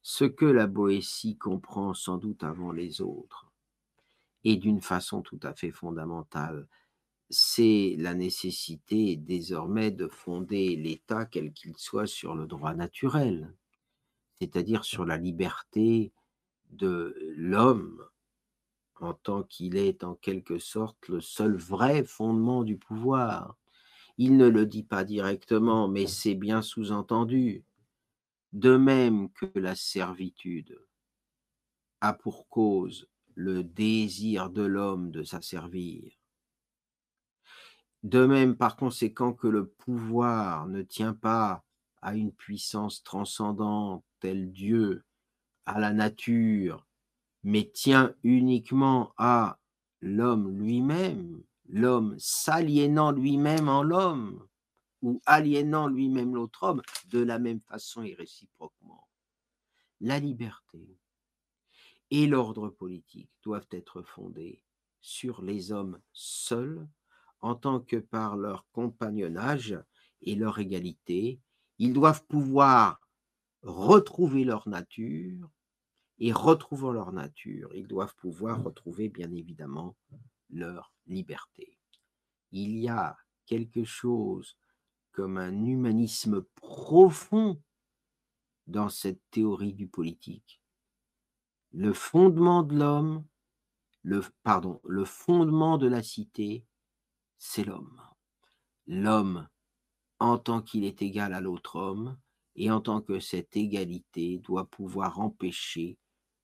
Ce 0.02 0.24
que 0.24 0.46
la 0.46 0.68
Boétie 0.68 1.38
comprend 1.38 1.94
sans 1.94 2.18
doute 2.18 2.44
avant 2.44 2.72
les 2.72 3.02
autres, 3.02 3.52
et 4.46 4.56
d'une 4.56 4.82
façon 4.82 5.22
tout 5.22 5.40
à 5.44 5.54
fait 5.54 5.72
fondamentale. 5.72 6.68
C'est 7.30 7.96
la 7.98 8.14
nécessité 8.14 9.18
désormais 9.18 9.92
de 9.92 10.08
fonder 10.08 10.78
l'État, 10.78 11.26
quel 11.26 11.52
qu'il 11.52 11.76
soit, 11.78 12.08
sur 12.08 12.36
le 12.36 12.48
droit 12.48 12.74
naturel, 12.74 13.54
c'est-à-dire 14.40 14.86
sur 14.86 15.04
la 15.04 15.18
liberté 15.18 16.14
de 16.70 17.16
l'homme 17.36 18.04
en 19.00 19.14
tant 19.14 19.44
qu'il 19.44 19.76
est 19.78 20.04
en 20.04 20.16
quelque 20.16 20.60
sorte 20.60 21.08
le 21.08 21.22
seul 21.22 21.56
vrai 21.56 22.04
fondement 22.04 22.64
du 22.64 22.78
pouvoir. 22.78 23.56
Il 24.18 24.38
ne 24.38 24.48
le 24.48 24.66
dit 24.66 24.84
pas 24.84 25.04
directement, 25.04 25.88
mais 25.88 26.08
c'est 26.08 26.36
bien 26.36 26.62
sous-entendu. 26.62 27.64
De 28.54 28.78
même 28.78 29.30
que 29.32 29.48
la 29.56 29.76
servitude 29.76 30.80
a 32.02 32.14
pour 32.14 32.48
cause 32.48 33.08
le 33.36 33.64
désir 33.64 34.50
de 34.50 34.64
l'homme 34.64 35.12
de 35.12 35.24
s'asservir. 35.24 36.12
De 38.04 38.26
même, 38.26 38.56
par 38.56 38.76
conséquent, 38.76 39.34
que 39.34 39.48
le 39.48 39.68
pouvoir 39.68 40.68
ne 40.68 40.82
tient 40.82 41.14
pas 41.14 41.64
à 42.02 42.16
une 42.16 42.32
puissance 42.32 43.04
transcendante 43.04 44.04
telle 44.20 44.52
Dieu, 44.52 45.04
à 45.68 45.80
la 45.80 45.94
nature, 45.94 46.88
mais 47.44 47.70
tient 47.70 48.16
uniquement 48.24 49.14
à 49.18 49.60
l'homme 50.02 50.58
lui-même, 50.58 51.44
l'homme 51.68 52.16
s'aliénant 52.18 53.12
lui-même 53.12 53.68
en 53.68 53.84
l'homme, 53.84 54.48
ou 55.02 55.22
aliénant 55.26 55.88
lui-même 55.88 56.34
l'autre 56.34 56.64
homme, 56.64 56.82
de 57.10 57.20
la 57.20 57.38
même 57.38 57.60
façon 57.60 58.02
et 58.02 58.16
réciproquement. 58.16 59.08
La 60.00 60.20
liberté 60.20 60.98
et 62.12 62.28
l'ordre 62.28 62.70
politique 62.70 63.30
doivent 63.44 63.68
être 63.72 64.02
fondés 64.02 64.64
sur 65.02 65.42
les 65.42 65.72
hommes 65.72 66.00
seuls, 66.14 66.88
en 67.42 67.56
tant 67.56 67.82
que 67.82 67.98
par 67.98 68.38
leur 68.38 68.66
compagnonnage 68.72 69.78
et 70.22 70.36
leur 70.36 70.60
égalité, 70.60 71.40
ils 71.78 71.94
doivent 71.94 72.26
pouvoir 72.26 73.00
retrouver 73.62 74.44
leur 74.44 74.68
nature, 74.68 75.50
et 76.20 76.32
retrouvant 76.32 76.92
leur 76.92 77.12
nature, 77.12 77.74
ils 77.76 77.88
doivent 77.88 78.16
pouvoir 78.16 78.64
retrouver 78.64 79.10
bien 79.10 79.32
évidemment 79.32 79.96
leur 80.50 80.94
liberté. 81.06 81.78
Il 82.52 82.78
y 82.78 82.90
a 82.90 83.18
quelque 83.46 83.84
chose 83.84 84.58
comme 85.12 85.38
un 85.38 85.66
humanisme 85.66 86.44
profond 86.56 87.62
dans 88.68 88.90
cette 88.90 89.22
théorie 89.32 89.74
du 89.74 89.88
politique. 89.88 90.62
Le 91.72 91.94
fondement 91.94 92.64
de 92.64 92.76
l'homme, 92.76 93.26
le, 94.04 94.24
pardon, 94.44 94.82
le 94.86 95.06
fondement 95.06 95.78
de 95.78 95.88
la 95.88 96.02
cité, 96.02 96.66
c'est 97.38 97.64
l'homme. 97.64 98.02
L'homme 98.88 99.48
en 100.20 100.38
tant 100.38 100.62
qu'il 100.62 100.84
est 100.84 101.02
égal 101.02 101.34
à 101.34 101.42
l'autre 101.42 101.76
homme, 101.76 102.18
et 102.56 102.72
en 102.72 102.82
tant 102.82 103.02
que 103.02 103.20
cette 103.20 103.56
égalité 103.56 104.40
doit 104.40 104.66
pouvoir 104.66 105.20
empêcher 105.20 105.98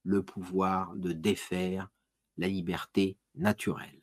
le 0.04 0.24
pouvoir 0.24 0.96
de 0.96 1.12
défaire 1.12 1.89
la 2.38 2.48
liberté 2.48 3.18
naturelle. 3.36 4.02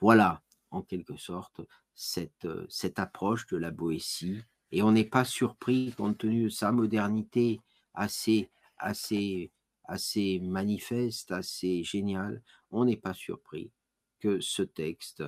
Voilà, 0.00 0.42
en 0.70 0.82
quelque 0.82 1.16
sorte, 1.16 1.60
cette, 1.94 2.44
euh, 2.44 2.66
cette 2.68 2.98
approche 2.98 3.46
de 3.46 3.56
la 3.56 3.70
Boétie, 3.70 4.42
et 4.70 4.82
on 4.82 4.92
n'est 4.92 5.04
pas 5.04 5.24
surpris, 5.24 5.92
compte 5.96 6.18
tenu 6.18 6.44
de 6.44 6.48
sa 6.48 6.72
modernité 6.72 7.60
assez, 7.94 8.50
assez, 8.78 9.52
assez 9.84 10.40
manifeste, 10.40 11.30
assez 11.30 11.84
géniale, 11.84 12.42
on 12.70 12.84
n'est 12.84 12.96
pas 12.96 13.14
surpris 13.14 13.70
que 14.18 14.40
ce 14.40 14.62
texte, 14.62 15.22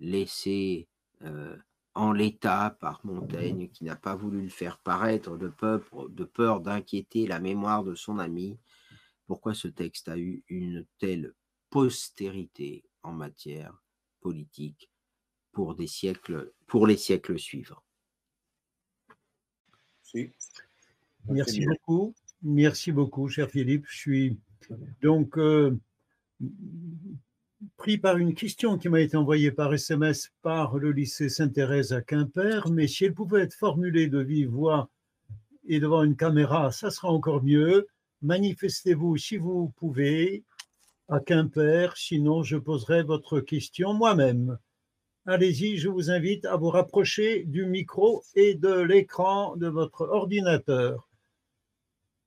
laissé 0.00 0.88
euh, 1.22 1.56
en 1.94 2.12
l'état 2.12 2.76
par 2.80 3.00
Montaigne, 3.04 3.68
qui 3.70 3.84
n'a 3.84 3.96
pas 3.96 4.14
voulu 4.14 4.42
le 4.42 4.48
faire 4.48 4.78
paraître 4.78 5.36
de 5.36 5.48
peur, 5.48 5.80
de 6.08 6.24
peur 6.24 6.60
d'inquiéter 6.60 7.26
la 7.26 7.40
mémoire 7.40 7.84
de 7.84 7.94
son 7.94 8.18
ami, 8.18 8.58
pourquoi 9.30 9.54
ce 9.54 9.68
texte 9.68 10.08
a 10.08 10.18
eu 10.18 10.42
une 10.48 10.84
telle 10.98 11.34
postérité 11.70 12.82
en 13.04 13.12
matière 13.12 13.80
politique 14.20 14.90
pour, 15.52 15.76
des 15.76 15.86
siècles, 15.86 16.52
pour 16.66 16.84
les 16.88 16.96
siècles 16.96 17.38
suivants? 17.38 17.84
Merci 21.28 21.64
beaucoup. 21.64 22.12
Merci 22.42 22.90
beaucoup, 22.90 23.28
cher 23.28 23.48
Philippe. 23.48 23.86
Je 23.88 23.96
suis 23.96 24.38
donc 25.00 25.38
euh, 25.38 25.78
pris 27.76 27.98
par 27.98 28.16
une 28.16 28.34
question 28.34 28.78
qui 28.78 28.88
m'a 28.88 29.00
été 29.00 29.16
envoyée 29.16 29.52
par 29.52 29.72
SMS 29.72 30.32
par 30.42 30.76
le 30.76 30.90
lycée 30.90 31.28
Sainte-Thérèse 31.28 31.92
à 31.92 32.02
Quimper, 32.02 32.68
mais 32.72 32.88
si 32.88 33.04
elle 33.04 33.14
pouvait 33.14 33.42
être 33.42 33.54
formulée 33.54 34.08
de 34.08 34.18
vive 34.18 34.48
voix 34.48 34.90
et 35.68 35.78
devant 35.78 36.02
une 36.02 36.16
caméra, 36.16 36.72
ça 36.72 36.90
sera 36.90 37.12
encore 37.12 37.44
mieux 37.44 37.86
manifestez-vous 38.22 39.16
si 39.16 39.36
vous 39.36 39.72
pouvez 39.76 40.44
à 41.08 41.20
Quimper, 41.20 41.96
sinon 41.96 42.42
je 42.42 42.56
poserai 42.56 43.02
votre 43.02 43.40
question 43.40 43.92
moi-même. 43.92 44.58
Allez-y, 45.26 45.76
je 45.76 45.88
vous 45.88 46.10
invite 46.10 46.44
à 46.46 46.56
vous 46.56 46.70
rapprocher 46.70 47.44
du 47.44 47.66
micro 47.66 48.22
et 48.34 48.54
de 48.54 48.80
l'écran 48.80 49.56
de 49.56 49.68
votre 49.68 50.02
ordinateur. 50.02 51.08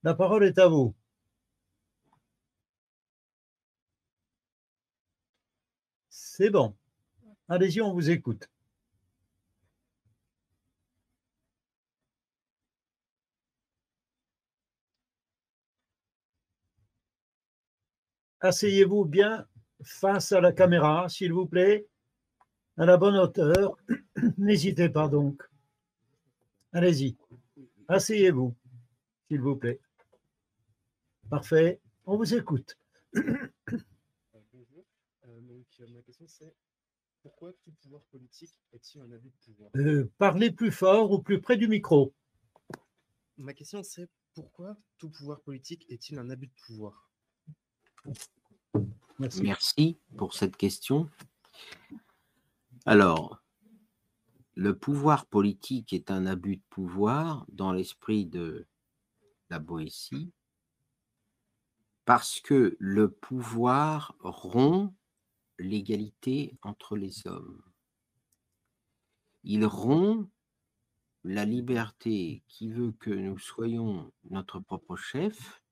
La 0.04 0.14
parole 0.14 0.44
est 0.44 0.60
à 0.60 0.68
vous. 0.68 0.94
C'est 6.10 6.50
bon. 6.50 6.76
Allez-y, 7.48 7.82
on 7.82 7.94
vous 7.94 8.10
écoute. 8.10 8.50
Asseyez-vous 18.44 19.06
bien 19.06 19.48
face 19.84 20.32
à 20.34 20.42
la 20.42 20.52
caméra, 20.52 21.08
s'il 21.10 21.34
vous 21.34 21.48
plaît, 21.48 21.88
à 22.78 22.86
la 22.86 22.98
bonne 22.98 23.18
hauteur. 23.18 23.78
N'hésitez 24.38 24.90
pas 24.90 25.08
donc. 25.08 25.42
Allez-y. 26.74 27.16
Asseyez-vous, 27.88 28.56
s'il 29.28 29.42
vous 29.42 29.56
plaît. 29.56 29.80
Parfait. 31.30 31.80
On 32.06 32.18
vous 32.18 32.34
écoute. 32.36 32.78
Bonjour. 33.14 34.86
Euh, 35.28 35.42
ma 35.94 36.02
question 36.02 36.26
c'est 36.28 36.54
pourquoi 37.22 37.54
tout 37.64 37.72
pouvoir 37.82 38.02
politique 38.12 38.60
est-il 38.74 39.02
un 39.02 39.12
abus 39.12 39.30
de 39.30 39.46
pouvoir? 39.46 39.72
Euh, 39.78 40.12
Parlez 40.18 40.52
plus 40.52 40.72
fort 40.72 41.12
ou 41.12 41.20
plus 41.20 41.40
près 41.40 41.56
du 41.56 41.70
micro. 41.70 42.14
Ma 43.38 43.54
question 43.54 43.84
c'est 43.84 44.10
pourquoi 44.34 44.76
tout 44.98 45.10
pouvoir 45.10 45.40
politique 45.42 45.86
est-il 45.90 46.20
un 46.20 46.30
abus 46.30 46.48
de 46.48 46.62
pouvoir? 46.66 47.10
Merci. 49.42 49.98
pour 50.18 50.34
cette 50.34 50.58
question. 50.58 51.10
Alors, 52.86 53.42
le 54.56 54.78
pouvoir 54.78 55.26
politique 55.26 55.94
est 55.94 56.12
un 56.12 56.26
abus 56.26 56.58
de 56.58 56.64
pouvoir 56.70 57.46
dans 57.50 57.72
l'esprit 57.72 58.26
de 58.26 58.68
la 59.50 59.60
Boétie 59.60 60.32
parce 62.06 62.42
que 62.42 62.76
le 62.80 63.10
pouvoir 63.10 64.16
rompt 64.20 64.94
l'égalité 65.58 66.58
entre 66.62 66.98
les 66.98 67.26
hommes. 67.26 67.64
Il 69.44 69.66
rompt 69.66 70.30
la 71.24 71.46
liberté 71.46 72.44
qui 72.48 72.70
veut 72.70 72.92
que 73.00 73.10
nous 73.10 73.40
soyons 73.40 74.12
notre 74.30 74.60
propre 74.60 74.98
chef 74.98 75.64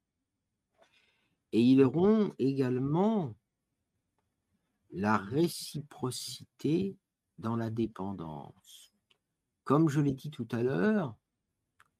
et 1.52 1.62
ils 1.62 1.84
auront 1.84 2.34
également 2.40 3.36
la 4.92 5.18
réciprocité 5.18 6.98
dans 7.38 7.56
la 7.56 7.70
dépendance. 7.70 8.92
Comme 9.64 9.90
je 9.90 10.02
l'ai 10.02 10.14
dit 10.14 10.32
tout 10.32 10.48
à 10.52 10.64
l'heure, 10.64 11.16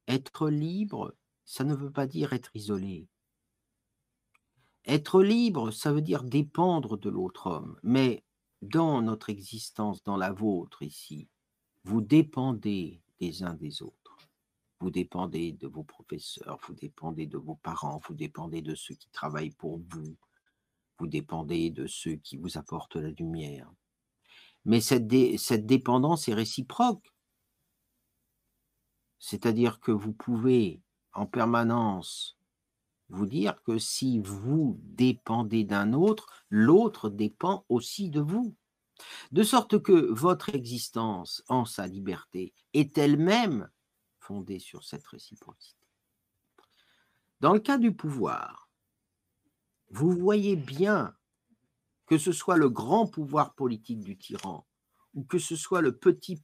être 0.08 0.50
libre, 0.50 1.16
ça 1.46 1.64
ne 1.64 1.76
veut 1.76 1.92
pas 1.92 2.08
dire 2.08 2.34
être 2.34 2.56
isolé. 2.56 3.08
Être 4.86 5.22
libre, 5.22 5.72
ça 5.72 5.94
veut 5.94 6.02
dire 6.02 6.24
dépendre 6.24 6.98
de 6.98 7.10
l'autre 7.10 7.48
homme. 7.48 7.80
Mais 7.84 8.24
dans 8.62 9.02
notre 9.02 9.30
existence, 9.30 10.04
dans 10.04 10.18
la 10.18 10.32
vôtre 10.32 10.82
ici, 10.82 11.30
vous 11.84 12.02
dépendez 12.02 13.02
des 13.20 13.44
uns 13.44 13.54
des 13.54 13.82
autres. 13.82 14.18
Vous 14.80 14.90
dépendez 14.90 15.54
de 15.54 15.68
vos 15.68 15.84
professeurs, 15.84 16.58
vous 16.68 16.74
dépendez 16.74 17.28
de 17.28 17.38
vos 17.38 17.56
parents, 17.56 18.02
vous 18.08 18.16
dépendez 18.16 18.62
de 18.64 18.74
ceux 18.74 18.96
qui 18.96 19.10
travaillent 19.10 19.52
pour 19.52 19.80
vous, 19.90 20.18
vous 21.02 21.08
dépendez 21.08 21.72
de 21.72 21.88
ceux 21.88 22.18
qui 22.18 22.38
vous 22.38 22.60
apportent 22.60 22.96
la 22.96 23.10
lumière. 23.10 23.68
Mais 24.66 24.80
cette, 24.82 25.12
cette 25.40 25.66
dépendance 25.66 26.28
est 26.28 26.36
réciproque. 26.36 27.12
C'est-à-dire 29.18 29.80
que 29.80 29.92
vous 29.92 30.14
pouvez 30.14 30.80
en 31.14 31.26
permanence 31.26 32.38
vous 33.10 33.26
dire 33.26 33.64
que 33.64 33.80
si 33.80 34.20
vous 34.20 34.80
dépendez 34.84 35.64
d'un 35.64 35.94
autre, 35.94 36.46
l'autre 36.52 37.10
dépend 37.10 37.66
aussi 37.68 38.12
de 38.12 38.22
vous. 38.22 38.56
De 39.32 39.42
sorte 39.42 39.82
que 39.82 40.12
votre 40.12 40.54
existence 40.54 41.44
en 41.50 41.66
sa 41.66 41.88
liberté 41.88 42.54
est 42.74 42.96
elle-même 43.00 43.72
fondée 44.20 44.60
sur 44.60 44.84
cette 44.84 45.08
réciprocité. 45.08 45.88
Dans 47.40 47.54
le 47.54 47.60
cas 47.60 47.80
du 47.80 47.92
pouvoir, 47.92 48.61
vous 49.92 50.12
voyez 50.12 50.56
bien 50.56 51.14
que 52.06 52.18
ce 52.18 52.32
soit 52.32 52.58
le 52.58 52.70
grand 52.70 53.08
pouvoir 53.08 53.54
politique 53.54 54.02
du 54.02 54.18
tyran 54.18 54.66
ou 55.14 55.24
que 55.24 55.38
ce 55.38 55.56
soit 55.56 55.82
le 55.82 55.98
petit 55.98 56.42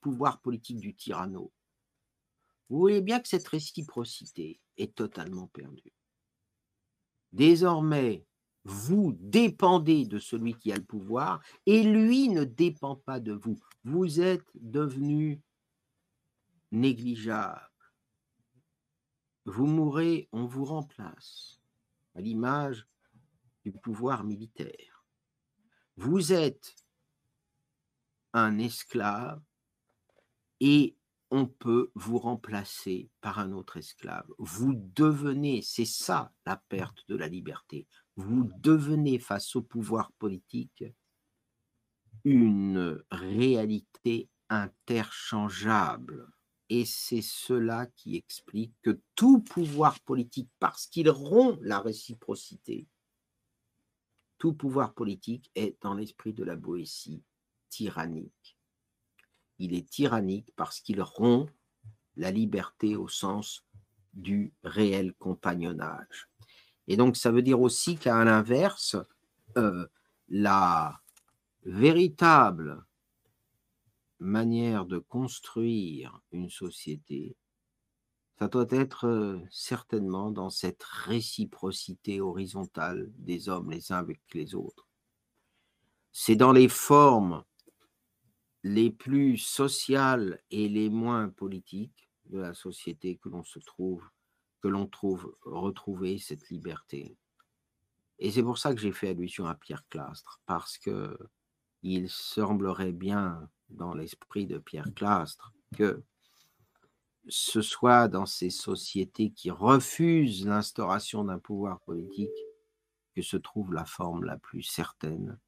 pouvoir 0.00 0.40
politique 0.42 0.78
du 0.78 0.94
tyranno, 0.94 1.52
vous 2.68 2.78
voyez 2.78 3.00
bien 3.00 3.18
que 3.18 3.28
cette 3.28 3.48
réciprocité 3.48 4.60
est 4.76 4.94
totalement 4.94 5.48
perdue. 5.48 5.92
Désormais, 7.32 8.26
vous 8.64 9.16
dépendez 9.18 10.04
de 10.04 10.18
celui 10.18 10.54
qui 10.54 10.70
a 10.70 10.76
le 10.76 10.84
pouvoir 10.84 11.42
et 11.64 11.82
lui 11.82 12.28
ne 12.28 12.44
dépend 12.44 12.96
pas 12.96 13.18
de 13.18 13.32
vous. 13.32 13.58
Vous 13.84 14.20
êtes 14.20 14.46
devenu 14.54 15.40
négligeable. 16.70 17.60
Vous 19.46 19.66
mourrez, 19.66 20.28
on 20.32 20.44
vous 20.44 20.66
remplace, 20.66 21.60
à 22.14 22.20
l'image 22.20 22.86
pouvoir 23.72 24.24
militaire. 24.24 25.04
Vous 25.96 26.32
êtes 26.32 26.74
un 28.32 28.58
esclave 28.58 29.42
et 30.60 30.96
on 31.30 31.46
peut 31.46 31.92
vous 31.94 32.18
remplacer 32.18 33.10
par 33.20 33.38
un 33.38 33.52
autre 33.52 33.76
esclave. 33.76 34.26
Vous 34.38 34.74
devenez, 34.74 35.62
c'est 35.62 35.84
ça 35.84 36.32
la 36.46 36.56
perte 36.56 37.04
de 37.08 37.16
la 37.16 37.28
liberté, 37.28 37.86
vous 38.16 38.50
devenez 38.58 39.18
face 39.18 39.54
au 39.56 39.62
pouvoir 39.62 40.12
politique 40.12 40.84
une 42.24 43.02
réalité 43.10 44.28
interchangeable. 44.48 46.28
Et 46.68 46.84
c'est 46.84 47.22
cela 47.22 47.86
qui 47.96 48.16
explique 48.16 48.74
que 48.82 49.00
tout 49.16 49.40
pouvoir 49.40 49.98
politique, 50.00 50.50
parce 50.60 50.86
qu'il 50.86 51.10
rompt 51.10 51.58
la 51.62 51.80
réciprocité, 51.80 52.86
tout 54.40 54.54
pouvoir 54.54 54.94
politique 54.94 55.50
est 55.54 55.76
dans 55.82 55.94
l'esprit 55.94 56.32
de 56.32 56.42
la 56.42 56.56
Boétie 56.56 57.22
tyrannique. 57.68 58.56
Il 59.58 59.74
est 59.74 59.88
tyrannique 59.88 60.50
parce 60.56 60.80
qu'il 60.80 61.02
rompt 61.02 61.50
la 62.16 62.30
liberté 62.30 62.96
au 62.96 63.06
sens 63.06 63.64
du 64.14 64.52
réel 64.64 65.12
compagnonnage. 65.14 66.28
Et 66.88 66.96
donc, 66.96 67.16
ça 67.16 67.30
veut 67.30 67.42
dire 67.42 67.60
aussi 67.60 67.96
qu'à 67.96 68.24
l'inverse, 68.24 68.96
euh, 69.58 69.86
la 70.28 71.00
véritable 71.64 72.82
manière 74.20 74.86
de 74.86 74.98
construire 74.98 76.18
une 76.32 76.48
société, 76.48 77.36
ça 78.40 78.48
doit 78.48 78.66
être 78.70 79.38
certainement 79.50 80.30
dans 80.30 80.48
cette 80.48 80.82
réciprocité 80.82 82.22
horizontale 82.22 83.12
des 83.18 83.50
hommes 83.50 83.70
les 83.70 83.92
uns 83.92 83.98
avec 83.98 84.20
les 84.32 84.54
autres. 84.54 84.88
C'est 86.10 86.36
dans 86.36 86.52
les 86.52 86.70
formes 86.70 87.44
les 88.62 88.90
plus 88.90 89.36
sociales 89.36 90.40
et 90.50 90.70
les 90.70 90.88
moins 90.88 91.28
politiques 91.28 92.08
de 92.30 92.38
la 92.38 92.54
société 92.54 93.16
que 93.16 93.28
l'on 93.28 93.44
se 93.44 93.58
trouve 93.58 94.02
que 94.62 94.68
l'on 94.68 94.86
trouve 94.86 95.36
retrouver 95.42 96.18
cette 96.18 96.48
liberté. 96.48 97.16
Et 98.18 98.30
c'est 98.30 98.42
pour 98.42 98.58
ça 98.58 98.74
que 98.74 98.80
j'ai 98.80 98.92
fait 98.92 99.08
allusion 99.08 99.46
à 99.46 99.54
Pierre 99.54 99.86
Clastre, 99.88 100.40
parce 100.46 100.76
que 100.78 101.16
il 101.82 102.10
semblerait 102.10 102.92
bien 102.92 103.48
dans 103.70 103.94
l'esprit 103.94 104.46
de 104.46 104.58
Pierre 104.58 104.92
Clastre 104.94 105.54
que 105.76 106.02
ce 107.28 107.62
soit 107.62 108.08
dans 108.08 108.26
ces 108.26 108.50
sociétés 108.50 109.30
qui 109.30 109.50
refusent 109.50 110.46
l'instauration 110.46 111.24
d'un 111.24 111.38
pouvoir 111.38 111.80
politique 111.80 112.30
que 113.14 113.22
se 113.22 113.36
trouve 113.36 113.72
la 113.72 113.84
forme 113.84 114.24
la 114.24 114.36
plus 114.38 114.62
certaine 114.62 115.38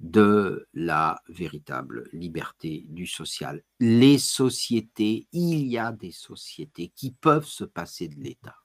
de 0.00 0.68
la 0.74 1.20
véritable 1.28 2.08
liberté 2.12 2.84
du 2.88 3.06
social. 3.06 3.62
Les 3.80 4.18
sociétés, 4.18 5.26
il 5.32 5.66
y 5.66 5.78
a 5.78 5.92
des 5.92 6.12
sociétés 6.12 6.92
qui 6.94 7.12
peuvent 7.12 7.46
se 7.46 7.64
passer 7.64 8.08
de 8.08 8.16
l'État. 8.16 8.56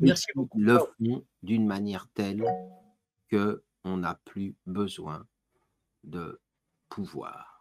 Merci 0.00 0.26
beaucoup. 0.34 0.58
Le 0.58 0.78
font 0.78 1.24
d'une 1.42 1.66
manière 1.66 2.08
telle 2.14 2.44
que 3.28 3.64
on 3.84 3.98
n'a 3.98 4.20
plus 4.24 4.56
besoin 4.66 5.26
de 6.04 6.40
pouvoir. 6.88 7.55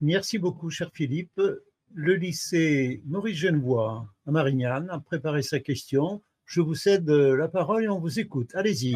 Merci 0.00 0.38
beaucoup, 0.38 0.70
cher 0.70 0.92
Philippe. 0.94 1.40
Le 1.92 2.14
lycée 2.14 3.02
Maurice 3.06 3.38
Genevois 3.38 4.06
à 4.26 4.30
Marignane 4.30 4.88
a 4.90 5.00
préparé 5.00 5.42
sa 5.42 5.58
question. 5.58 6.22
Je 6.44 6.60
vous 6.60 6.76
cède 6.76 7.08
la 7.10 7.48
parole 7.48 7.82
et 7.82 7.88
on 7.88 7.98
vous 7.98 8.20
écoute. 8.20 8.54
Allez-y. 8.54 8.94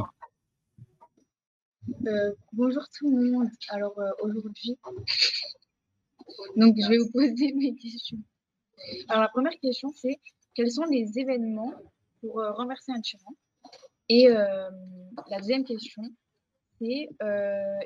Euh, 2.06 2.32
bonjour 2.52 2.84
tout 2.96 3.10
le 3.10 3.32
monde. 3.32 3.48
Alors 3.70 3.98
euh, 3.98 4.10
aujourd'hui, 4.20 4.78
je 6.56 6.88
vais 6.88 6.98
vous 6.98 7.10
poser 7.10 7.52
mes 7.52 7.74
questions. 7.74 8.18
Alors 9.08 9.22
la 9.22 9.28
première 9.28 9.58
question 9.58 9.92
c'est 9.96 10.20
quels 10.54 10.70
sont 10.70 10.84
les 10.84 11.18
événements 11.18 11.74
pour 12.20 12.38
euh, 12.38 12.52
renverser 12.52 12.92
un 12.92 13.00
tyran? 13.00 13.34
Et 14.08 14.28
la 14.28 15.38
deuxième 15.40 15.64
question 15.64 16.02
c'est 16.78 17.08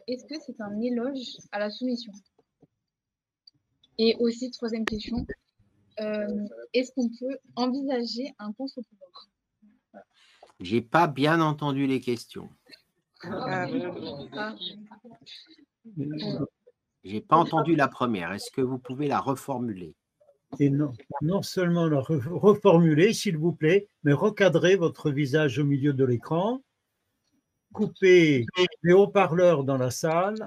est-ce 0.06 0.26
que 0.26 0.34
c'est 0.44 0.60
un 0.60 0.78
éloge 0.82 1.38
à 1.50 1.58
la 1.58 1.70
soumission? 1.70 2.12
Et 3.98 4.16
aussi 4.20 4.50
troisième 4.50 4.84
question, 4.84 5.26
est-ce 5.98 6.92
qu'on 6.92 7.08
peut 7.08 7.38
envisager 7.54 8.34
un 8.38 8.52
contre-pouvoir? 8.52 9.28
J'ai 10.60 10.80
pas 10.80 11.06
bien 11.06 11.40
entendu 11.40 11.86
les 11.86 12.00
questions. 12.00 12.48
Ah. 13.22 13.66
J'ai 17.04 17.20
pas 17.20 17.36
entendu 17.36 17.76
la 17.76 17.88
première. 17.88 18.32
Est-ce 18.32 18.50
que 18.50 18.60
vous 18.60 18.78
pouvez 18.78 19.08
la 19.08 19.20
reformuler? 19.20 19.94
Et 20.60 20.70
non, 20.70 20.92
non 21.22 21.42
seulement 21.42 21.86
la 21.86 22.00
reformuler, 22.00 23.12
s'il 23.12 23.36
vous 23.36 23.52
plaît, 23.52 23.88
mais 24.04 24.12
recadrer 24.12 24.76
votre 24.76 25.10
visage 25.10 25.58
au 25.58 25.64
milieu 25.64 25.92
de 25.92 26.04
l'écran, 26.04 26.62
couper 27.72 28.46
les 28.82 28.92
haut-parleurs 28.92 29.64
dans 29.64 29.76
la 29.76 29.90
salle 29.90 30.46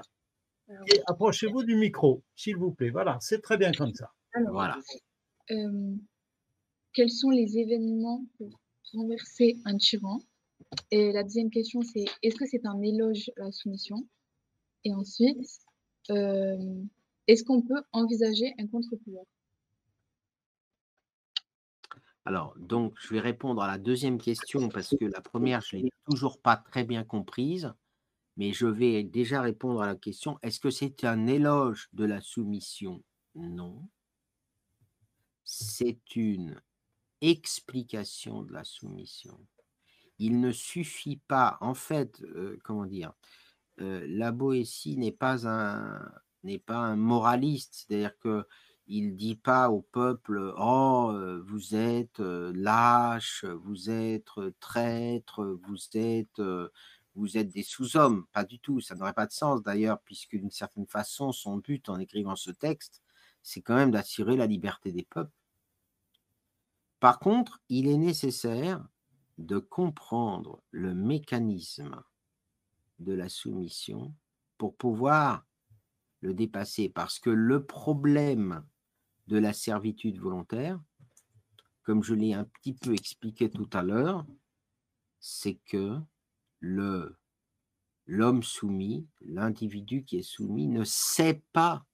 et 0.86 1.00
approchez-vous 1.06 1.64
du 1.64 1.76
micro, 1.76 2.22
s'il 2.34 2.56
vous 2.56 2.72
plaît. 2.72 2.90
Voilà, 2.90 3.18
c'est 3.20 3.40
très 3.40 3.56
bien 3.56 3.72
comme 3.72 3.94
ça. 3.94 4.12
voilà. 4.48 4.78
Euh, 5.50 5.94
quels 6.92 7.10
sont 7.10 7.30
les 7.30 7.58
événements 7.58 8.24
pour 8.38 8.60
renverser 8.92 9.56
un 9.64 9.76
tyran 9.76 10.20
et 10.90 11.12
la 11.12 11.22
deuxième 11.22 11.50
question, 11.50 11.82
c'est 11.82 12.04
est-ce 12.22 12.36
que 12.36 12.46
c'est 12.46 12.66
un 12.66 12.80
éloge 12.82 13.30
à 13.38 13.44
la 13.44 13.52
soumission? 13.52 14.06
Et 14.84 14.92
ensuite, 14.92 15.46
euh, 16.10 16.82
est-ce 17.26 17.44
qu'on 17.44 17.62
peut 17.62 17.82
envisager 17.92 18.54
un 18.58 18.66
contre-pouvoir? 18.66 19.24
Alors, 22.24 22.54
donc, 22.58 22.94
je 23.00 23.14
vais 23.14 23.20
répondre 23.20 23.62
à 23.62 23.66
la 23.66 23.78
deuxième 23.78 24.18
question 24.18 24.68
parce 24.68 24.94
que 24.96 25.04
la 25.06 25.20
première, 25.20 25.60
je 25.62 25.76
ne 25.76 25.82
l'ai 25.82 25.92
toujours 26.08 26.40
pas 26.40 26.56
très 26.56 26.84
bien 26.84 27.02
comprise, 27.02 27.72
mais 28.36 28.52
je 28.52 28.66
vais 28.66 29.02
déjà 29.02 29.42
répondre 29.42 29.82
à 29.82 29.86
la 29.86 29.96
question 29.96 30.38
est-ce 30.42 30.60
que 30.60 30.70
c'est 30.70 31.04
un 31.04 31.26
éloge 31.26 31.88
de 31.92 32.04
la 32.04 32.20
soumission? 32.20 33.02
Non. 33.34 33.88
C'est 35.44 36.16
une 36.16 36.60
explication 37.20 38.42
de 38.42 38.52
la 38.52 38.64
soumission 38.64 39.38
il 40.20 40.38
ne 40.40 40.52
suffit 40.52 41.16
pas, 41.16 41.56
en 41.60 41.74
fait, 41.74 42.20
euh, 42.22 42.58
comment 42.62 42.84
dire, 42.86 43.12
euh, 43.80 44.04
la 44.06 44.32
Boétie 44.32 44.96
n'est 44.96 45.12
pas 45.12 45.48
un 45.48 45.98
n'est 46.44 46.58
pas 46.58 46.76
un 46.78 46.96
moraliste, 46.96 47.86
c'est-à-dire 47.88 48.18
que 48.18 48.46
il 48.86 49.16
dit 49.16 49.36
pas 49.36 49.70
au 49.70 49.82
peuple 49.82 50.52
oh 50.58 51.10
euh, 51.12 51.42
vous 51.46 51.74
êtes 51.74 52.18
lâche, 52.20 53.44
vous 53.44 53.90
êtes 53.90 54.30
traître, 54.60 55.44
vous 55.44 55.78
êtes 55.94 56.40
vous 57.20 57.36
êtes 57.36 57.52
des 57.52 57.62
sous-hommes, 57.62 58.24
pas 58.32 58.44
du 58.44 58.58
tout, 58.58 58.80
ça 58.80 58.94
n'aurait 58.94 59.12
pas 59.12 59.26
de 59.26 59.32
sens 59.32 59.62
d'ailleurs 59.62 60.00
puisque 60.00 60.36
d'une 60.36 60.50
certaine 60.50 60.86
façon 60.86 61.32
son 61.32 61.58
but 61.58 61.88
en 61.90 61.98
écrivant 61.98 62.34
ce 62.34 62.50
texte, 62.50 63.02
c'est 63.42 63.60
quand 63.60 63.74
même 63.74 63.90
d'assurer 63.90 64.36
la 64.36 64.46
liberté 64.46 64.90
des 64.90 65.04
peuples. 65.04 65.30
Par 66.98 67.18
contre, 67.18 67.60
il 67.68 67.88
est 67.88 67.98
nécessaire 67.98 68.82
de 69.36 69.58
comprendre 69.58 70.62
le 70.70 70.94
mécanisme 70.94 72.02
de 72.98 73.12
la 73.12 73.28
soumission 73.28 74.14
pour 74.56 74.74
pouvoir 74.76 75.44
le 76.20 76.32
dépasser. 76.34 76.88
Parce 76.88 77.18
que 77.18 77.30
le 77.30 77.64
problème 77.64 78.64
de 79.26 79.38
la 79.38 79.52
servitude 79.52 80.18
volontaire, 80.18 80.80
comme 81.82 82.02
je 82.02 82.14
l'ai 82.14 82.34
un 82.34 82.44
petit 82.44 82.74
peu 82.74 82.92
expliqué 82.92 83.50
tout 83.50 83.68
à 83.72 83.82
l'heure, 83.82 84.26
c'est 85.18 85.56
que 85.66 85.98
l'homme 86.60 88.42
soumis, 88.42 89.06
l'individu 89.20 90.04
qui 90.04 90.18
est 90.18 90.22
soumis, 90.22 90.68
ne 90.68 90.84
sait 90.84 91.42
pas 91.52 91.84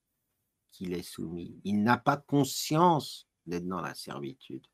qu'il 0.72 0.92
est 0.92 1.02
soumis. 1.02 1.58
Il 1.64 1.82
n'a 1.82 1.96
pas 1.96 2.16
conscience 2.16 3.26
d'être 3.46 3.66
dans 3.66 3.80
la 3.80 3.94
servitude 3.94 4.66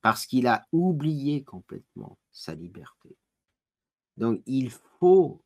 parce 0.00 0.26
qu'il 0.26 0.46
a 0.46 0.66
oublié 0.72 1.44
complètement 1.44 2.18
sa 2.30 2.54
liberté. 2.54 3.16
Donc 4.16 4.42
il 4.46 4.70
faut, 4.70 5.42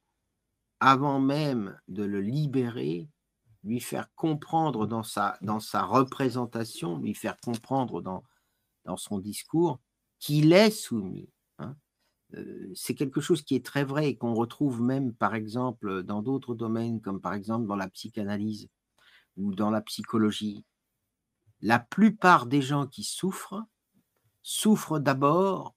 avant 0.78 1.20
même 1.20 1.78
de 1.88 2.04
le 2.04 2.20
libérer, 2.20 3.08
lui 3.62 3.80
faire 3.80 4.12
comprendre 4.14 4.86
dans 4.86 5.02
sa, 5.02 5.36
représentation, 5.84 6.98
lui 6.98 7.14
faire 7.14 7.36
comprendre 7.40 8.00
dans 8.00 8.96
son 8.96 9.18
discours 9.18 9.80
qu'il 10.18 10.52
est 10.52 10.70
soumis. 10.70 11.28
C'est 12.74 12.94
quelque 12.94 13.20
chose 13.20 13.42
qui 13.42 13.54
est 13.54 13.64
très 13.64 13.84
vrai 13.84 14.10
et 14.10 14.16
qu'on 14.16 14.34
retrouve 14.34 14.82
même, 14.82 15.12
par 15.12 15.34
exemple, 15.34 16.02
dans 16.02 16.22
d'autres 16.22 16.54
domaines, 16.54 17.00
comme 17.00 17.20
par 17.20 17.34
exemple 17.34 17.66
dans 17.66 17.76
la 17.76 17.88
psychanalyse 17.88 18.68
ou 19.36 19.54
dans 19.54 19.70
la 19.70 19.80
psychologie. 19.80 20.64
La 21.60 21.78
plupart 21.78 22.46
des 22.46 22.62
gens 22.62 22.86
qui 22.86 23.04
souffrent 23.04 23.62
souffrent 24.42 24.98
d'abord 24.98 25.74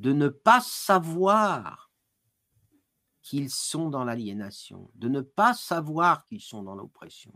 de 0.00 0.12
ne 0.12 0.28
pas 0.28 0.60
savoir 0.60 1.90
qu'ils 3.22 3.50
sont 3.50 3.88
dans 3.88 4.04
l'aliénation, 4.04 4.90
de 4.94 5.08
ne 5.08 5.20
pas 5.20 5.54
savoir 5.54 6.24
qu'ils 6.26 6.40
sont 6.40 6.62
dans 6.62 6.74
l'oppression. 6.74 7.32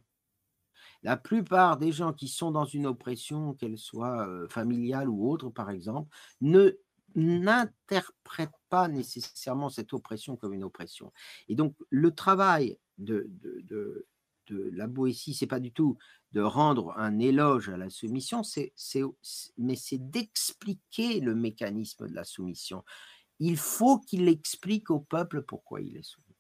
La 1.03 1.17
plupart 1.17 1.77
des 1.77 1.93
gens 1.93 2.13
qui 2.13 2.27
sont 2.27 2.51
dans 2.51 2.65
une 2.65 2.87
oppression, 2.87 3.55
qu'elle 3.55 3.79
soit 3.79 4.29
familiale 4.49 5.09
ou 5.09 5.31
autre, 5.31 5.51
par 5.51 5.71
exemple, 5.71 6.15
ne 6.41 6.77
n'interprètent 7.17 8.51
pas 8.69 8.89
nécessairement 8.89 9.69
cette 9.69 9.93
oppression 9.93 10.37
comme 10.37 10.55
une 10.55 10.65
oppression. 10.65 11.13
Et 11.49 11.55
donc, 11.55 11.75
le 11.91 12.15
travail 12.15 12.79
de, 12.99 13.29
de, 13.43 14.07
de, 14.47 14.71
la 14.73 14.87
Boétie, 14.87 15.35
c'est 15.35 15.47
pas 15.47 15.59
du 15.59 15.73
tout 15.73 15.99
de 16.33 16.41
rendre 16.41 16.95
un 16.97 17.19
éloge 17.19 17.69
à 17.69 17.77
la 17.77 17.91
soumission, 17.91 18.43
mais 19.59 19.77
c'est 19.77 20.11
d'expliquer 20.11 21.21
le 21.21 21.35
mécanisme 21.35 22.07
de 22.07 22.15
la 22.15 22.25
soumission 22.25 22.85
il 23.39 23.57
faut 23.57 23.99
qu'il 23.99 24.29
explique 24.29 24.91
au 24.91 25.01
peuple 25.01 25.43
pourquoi 25.43 25.81
il 25.81 25.97
est 25.97 26.03
soumis. 26.03 26.37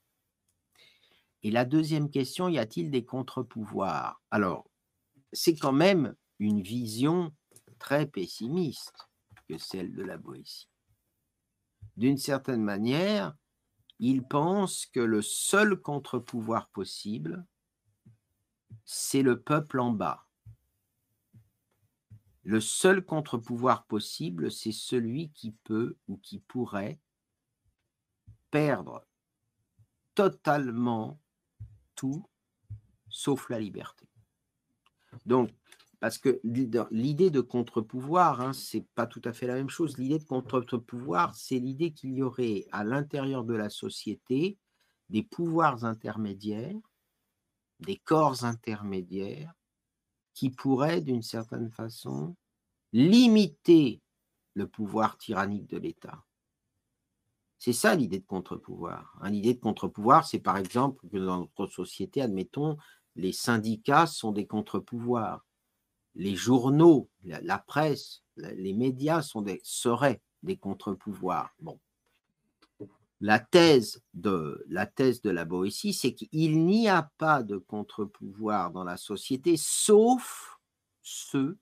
Et 1.43 1.51
la 1.51 1.65
deuxième 1.65 2.11
question, 2.11 2.49
y 2.49 2.59
a-t-il 2.59 2.91
des 2.91 3.05
contre-pouvoirs? 3.05 4.21
Alors, 4.31 4.69
c'est 5.33 5.57
quand 5.57 5.73
même 5.73 6.15
une 6.39 6.63
vision 6.63 7.33
très 7.79 8.07
pessimiste 8.07 9.09
que 9.49 9.59
celle 9.59 9.95
de 9.95 10.03
la 10.03 10.17
Boétie. 10.17 10.69
D'une 11.97 12.19
certaine 12.19 12.63
manière, 12.63 13.35
il 13.99 14.23
pense 14.23 14.87
que 14.87 15.01
le 15.01 15.23
seul 15.23 15.81
contre-pouvoir 15.81 16.69
possible, 16.69 17.47
c'est 18.85 19.23
le 19.23 19.41
peuple 19.41 19.81
en 19.81 19.93
bas. 19.93 20.27
Le 22.43 22.61
seul 22.61 23.05
contre-pouvoir 23.05 23.87
possible, 23.87 24.53
c'est 24.53 24.73
celui 24.73 25.31
qui 25.33 25.53
peut 25.65 25.97
ou 26.07 26.19
qui 26.19 26.39
pourrait 26.39 27.01
perdre 28.51 29.05
totalement 30.15 31.21
tout 31.95 32.29
sauf 33.09 33.49
la 33.49 33.59
liberté. 33.59 34.09
Donc, 35.25 35.51
parce 36.07 36.19
que 36.19 36.41
l'idée 36.45 37.31
de 37.31 37.41
contre-pouvoir, 37.41 38.41
hein, 38.41 38.53
ce 38.53 38.77
n'est 38.77 38.87
pas 38.95 39.09
tout 39.09 39.23
à 39.25 39.33
fait 39.33 39.49
la 39.49 39.55
même 39.55 39.69
chose. 39.69 39.99
L'idée 39.99 40.21
de 40.21 40.25
contre-pouvoir, 40.25 41.35
c'est 41.35 41.59
l'idée 41.59 41.91
qu'il 41.91 42.13
y 42.13 42.23
aurait 42.23 42.65
à 42.71 42.85
l'intérieur 42.85 43.43
de 43.43 43.55
la 43.55 43.71
société 43.71 44.57
des 45.09 45.25
pouvoirs 45.25 45.85
intermédiaires, 45.85 46.79
des 47.81 47.97
corps 47.97 48.45
intermédiaires 48.45 49.53
qui 50.33 50.51
pourrait, 50.51 51.01
d'une 51.01 51.23
certaine 51.25 51.73
façon, 51.73 52.37
limiter 52.93 54.01
le 54.55 54.69
pouvoir 54.69 55.19
tyrannique 55.19 55.69
de 55.69 55.79
l'État. 55.79 56.25
C'est 57.59 57.73
ça 57.73 57.97
l'idée 57.97 58.21
de 58.21 58.27
contre-pouvoir. 58.27 59.19
Hein. 59.23 59.31
l'idée 59.31 59.55
de 59.55 59.61
contre-pouvoir, 59.61 60.25
c'est 60.25 60.39
par 60.39 60.57
exemple 60.57 61.05
que 61.09 61.17
dans 61.17 61.41
notre 61.41 61.67
société, 61.67 62.23
admettons, 62.23 62.77
les 63.17 63.33
syndicats 63.33 64.07
sont 64.07 64.31
des 64.31 64.47
contre-pouvoirs. 64.47 65.45
Les 66.17 66.35
journaux, 66.35 67.09
la, 67.25 67.59
presse, 67.59 68.23
les 68.37 68.73
médias 68.73 69.23
sont 69.23 69.43
des, 69.43 69.61
seraient 69.63 70.21
des 70.43 70.57
contre-pouvoirs. 70.57 71.55
Bon 71.61 71.79
la 73.21 73.39
thèse 73.39 74.03
de 74.15 74.65
la 74.69 74.87
thèse 74.87 75.23
de 75.23 75.31
la 75.31 75.45
Boétie, 75.45 75.95
c'est 75.95 76.15
qu'il 76.15 76.65
n'y 76.67 76.89
a 76.89 77.11
pas 77.17 77.43
de 77.43 77.57
contre-pouvoir 77.57 78.71
dans 78.73 78.85
la 78.85 78.97
société, 78.97 79.57
sauf 79.57 80.59
ceux 81.03 81.59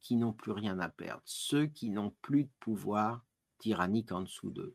qui 0.00 0.16
n'ont 0.16 0.32
plus 0.32 0.52
rien 0.52 0.78
à 0.78 0.88
perdre, 0.88 1.22
ceux 1.24 1.66
qui 1.66 1.90
n'ont 1.90 2.14
plus 2.20 2.44
de 2.44 2.50
pouvoir 2.60 3.24
tyrannique 3.58 4.12
en 4.12 4.20
dessous 4.20 4.50
d'eux. 4.50 4.74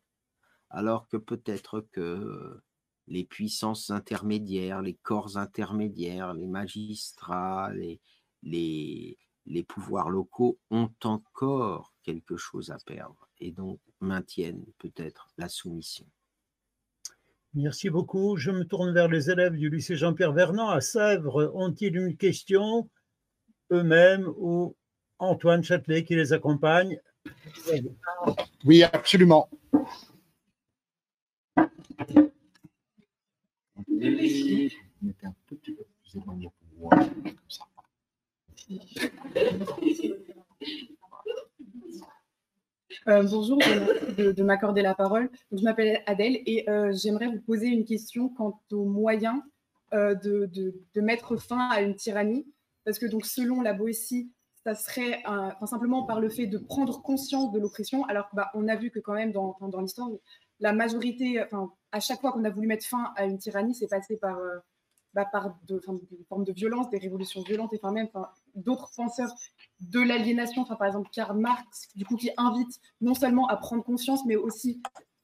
Alors 0.70 1.08
que 1.08 1.18
peut-être 1.18 1.82
que 1.92 2.62
les 3.08 3.24
puissances 3.24 3.90
intermédiaires, 3.90 4.82
les 4.82 4.96
corps 4.96 5.38
intermédiaires, 5.38 6.34
les 6.34 6.48
magistrats, 6.48 7.72
les, 7.74 8.00
les, 8.44 9.18
les 9.46 9.64
pouvoirs 9.64 10.10
locaux 10.10 10.58
ont 10.70 10.90
encore 11.04 11.94
quelque 12.04 12.38
chose 12.38 12.72
à 12.72 12.78
perdre 12.86 13.30
et 13.40 13.52
donc 13.52 13.80
maintiennent 14.00 14.66
peut-être 14.78 15.30
la 15.38 15.50
soumission. 15.50 16.06
Merci 17.54 17.90
beaucoup. 17.90 18.38
Je 18.38 18.50
me 18.50 18.64
tourne 18.64 18.94
vers 18.94 19.10
les 19.10 19.30
élèves 19.30 19.58
du 19.58 19.70
lycée 19.70 19.98
Jean-Pierre 19.98 20.32
Vernant 20.32 20.70
à 20.70 20.80
Sèvres. 20.80 21.52
Ont-ils 21.54 21.96
une 21.96 22.16
question 22.16 22.90
eux-mêmes 23.72 24.32
ou 24.38 24.76
Antoine 25.20 25.64
Châtelet 25.64 26.04
qui 26.06 26.16
les 26.16 26.32
accompagne? 26.34 27.00
Oui, 28.64 28.84
absolument. 28.84 29.50
Euh, 43.08 43.24
bonjour, 43.24 43.58
de, 43.58 44.44
m'accorder 44.44 44.84
la 44.84 44.94
parole. 44.94 45.32
je 45.52 45.64
m'appelle 45.64 46.04
Adèle 46.06 46.38
et 46.46 46.70
euh, 46.70 46.94
j'aimerais 46.94 47.28
vous 47.28 47.42
poser 47.42 47.68
une 47.68 47.84
question 47.84 48.30
quant 48.30 48.62
aux 48.72 48.86
moyens 48.86 49.42
euh, 49.94 50.14
de, 50.14 51.02
mettre 51.02 51.38
fin 51.38 51.70
à 51.70 51.82
une 51.82 51.96
tyrannie. 51.96 52.46
Parce 52.86 53.00
que 53.00 53.08
donc, 53.08 53.26
selon 53.26 53.62
la 53.62 53.74
Boétie, 53.74 54.32
ça 54.64 54.76
serait 54.76 55.24
simplement 55.66 56.04
par 56.04 56.20
le 56.20 56.30
fait 56.30 56.46
de 56.46 56.60
prendre 56.60 57.02
conscience 57.02 57.52
de 57.52 57.60
l'oppression. 57.60 58.06
Alors, 58.06 58.30
bah, 58.34 58.52
on 58.54 58.68
a 58.68 58.76
vu 58.76 58.92
que 58.92 59.00
quand 59.00 59.14
même 59.14 59.32
dans, 59.32 59.58
dans 59.60 59.82
l'histoire, 59.82 60.10
la 60.60 60.74
majorité, 60.74 61.44
à 61.92 62.00
chaque 62.00 62.22
fois 62.22 62.32
qu'on 62.32 62.44
a 62.44 62.52
voulu 62.52 62.68
mettre 62.68 62.86
fin 62.86 63.14
à 63.16 63.26
une 63.26 63.40
tyrannie, 63.40 63.74
c'est 63.74 63.88
passé 63.88 64.18
par 64.18 64.38
bah, 65.14 65.26
par 65.26 65.58
de, 65.68 65.82
des 66.10 66.24
formes 66.30 66.46
de 66.46 66.54
violence, 66.54 66.90
des 66.90 66.98
révolutions 66.98 67.42
violentes, 67.42 67.74
et 67.74 67.80
enfin 67.82 67.92
même 67.92 68.08
d'autres 68.56 68.92
penseurs 68.96 69.34
de 69.82 70.00
l'aliénation, 70.00 70.64
par 70.64 70.86
exemple 70.86 71.10
Karl 71.12 71.38
Marx, 71.38 71.90
du 71.96 72.06
coup, 72.06 72.16
qui 72.16 72.32
invite 72.38 72.80
non 73.02 73.14
seulement 73.14 73.48
à 73.48 73.58
prendre 73.58 73.84
conscience, 73.84 74.26
mais 74.26 74.36
aussi 74.36 74.82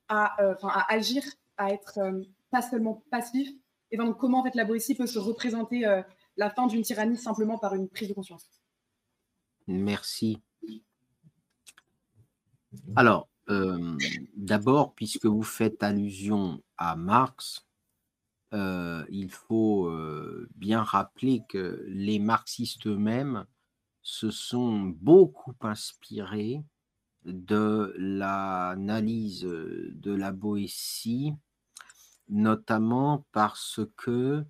à, 0.09 0.41
euh, 0.41 0.55
à 0.63 0.93
agir, 0.93 1.23
à 1.57 1.71
être 1.71 1.99
euh, 1.99 2.21
pas 2.51 2.61
seulement 2.61 3.03
passif. 3.09 3.49
Et 3.91 3.97
donc, 3.97 4.17
comment 4.17 4.41
en 4.41 4.43
fait 4.43 4.55
la 4.55 4.65
Boétie 4.65 4.95
peut 4.95 5.07
se 5.07 5.19
représenter 5.19 5.85
euh, 5.85 6.01
la 6.35 6.49
fin 6.49 6.67
d'une 6.67 6.81
tyrannie 6.81 7.17
simplement 7.17 7.57
par 7.57 7.73
une 7.73 7.87
prise 7.87 8.09
de 8.09 8.13
conscience 8.13 8.45
Merci. 9.67 10.41
Alors, 12.95 13.29
d'abord, 14.35 14.93
puisque 14.93 15.25
vous 15.25 15.43
faites 15.43 15.81
allusion 15.81 16.61
à 16.77 16.95
Marx, 16.95 17.66
euh, 18.53 19.05
il 19.09 19.29
faut 19.29 19.87
euh, 19.87 20.47
bien 20.55 20.81
rappeler 20.81 21.43
que 21.49 21.83
les 21.87 22.17
marxistes 22.19 22.87
eux-mêmes 22.87 23.45
se 24.01 24.31
sont 24.31 24.95
beaucoup 25.01 25.53
inspirés 25.59 26.63
de 27.25 27.93
l'analyse 27.97 29.41
de 29.41 30.13
la 30.13 30.31
Boétie, 30.31 31.33
notamment 32.29 33.25
parce 33.33 33.81
que 33.97 34.45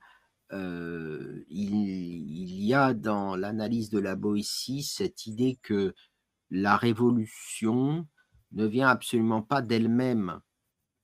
euh, 0.54 1.44
il, 1.50 2.64
y 2.64 2.76
a 2.76 2.94
dans 2.94 3.36
l'analyse 3.36 3.90
de 3.90 4.00
la 4.00 4.16
Boétie 4.16 4.84
cette 4.84 5.26
idée 5.26 5.58
que 5.64 5.96
la 6.52 6.78
révolution 6.78 8.08
ne 8.52 8.66
vient 8.66 8.90
absolument 8.90 9.42
pas 9.42 9.64
d'elle-même 9.64 10.40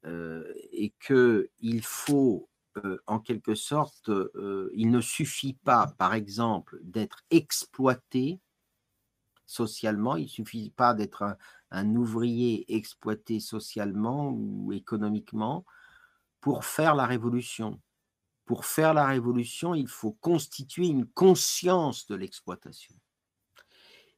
et 0.06 0.94
qu'il 1.00 1.82
faut 1.82 2.50
euh, 2.78 3.02
en 3.08 3.20
quelque 3.20 3.56
sorte, 3.56 4.10
euh, 4.10 4.72
il 4.74 4.90
ne 4.92 5.02
suffit 5.02 5.54
pas, 5.54 5.88
par 5.98 6.14
exemple, 6.14 6.80
d'être 6.84 7.24
exploité 7.30 8.40
socialement, 9.46 10.16
il 10.16 10.24
ne 10.24 10.30
suffit 10.30 10.72
pas 10.72 10.94
d'être 10.94 11.38
un, 11.72 11.96
ouvrier 11.96 12.66
exploité 12.76 13.40
socialement 13.40 14.30
ou 14.30 14.72
économiquement 14.74 15.66
pour 16.42 16.66
faire 16.66 16.96
la 16.96 17.06
révolution. 17.06 17.82
Pour 18.46 18.66
faire 18.66 18.94
la 18.94 19.06
révolution, 19.06 19.74
il 19.74 19.88
faut 19.88 20.14
constituer 20.14 20.88
une 20.88 21.06
conscience 21.06 22.08
de 22.08 22.16
l'exploitation. 22.16 22.96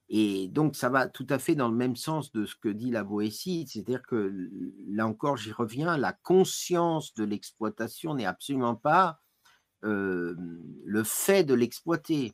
Et 0.10 0.48
donc, 0.50 0.76
ça 0.76 0.90
va 0.90 1.08
tout 1.08 1.26
à 1.30 1.40
fait 1.40 1.56
dans 1.56 1.68
le 1.68 1.76
même 1.76 1.96
sens 1.96 2.32
de 2.32 2.46
ce 2.46 2.56
que 2.56 2.70
dit 2.70 2.92
la 2.92 3.04
Boétie, 3.04 3.66
c'est-à-dire 3.68 4.04
que 4.04 4.50
là 4.88 5.08
encore, 5.08 5.36
j'y 5.36 5.52
reviens, 5.52 5.98
la 5.98 6.14
conscience 6.14 7.14
de 7.16 7.24
l'exploitation 7.24 8.14
n'est 8.14 8.26
absolument 8.26 8.76
pas 8.76 9.20
le 9.82 11.04
fait 11.04 11.44
de 11.44 11.54
l'exploiter. 11.54 12.34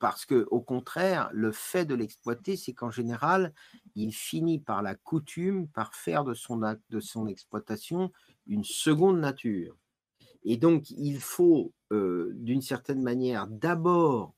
parce 0.00 0.24
que, 0.26 0.46
au 0.50 0.60
contraire, 0.60 1.30
le 1.32 1.52
fait 1.52 1.84
de 1.84 1.94
l'exploiter, 1.94 2.56
c'est 2.56 2.72
qu'en 2.72 2.90
général, 2.90 3.52
il 3.94 4.12
finit 4.12 4.58
par 4.58 4.82
la 4.82 4.94
coutume, 4.94 5.68
par 5.68 5.94
faire 5.94 6.24
de 6.24 6.34
son, 6.34 6.58
de 6.58 7.00
son 7.00 7.26
exploitation 7.26 8.12
une 8.46 8.64
seconde 8.64 9.20
nature. 9.20 9.76
Et 10.44 10.56
donc, 10.56 10.90
il 10.90 11.20
faut, 11.20 11.72
d'une 11.90 12.62
certaine 12.62 13.02
manière, 13.02 13.46
d'abord 13.46 14.34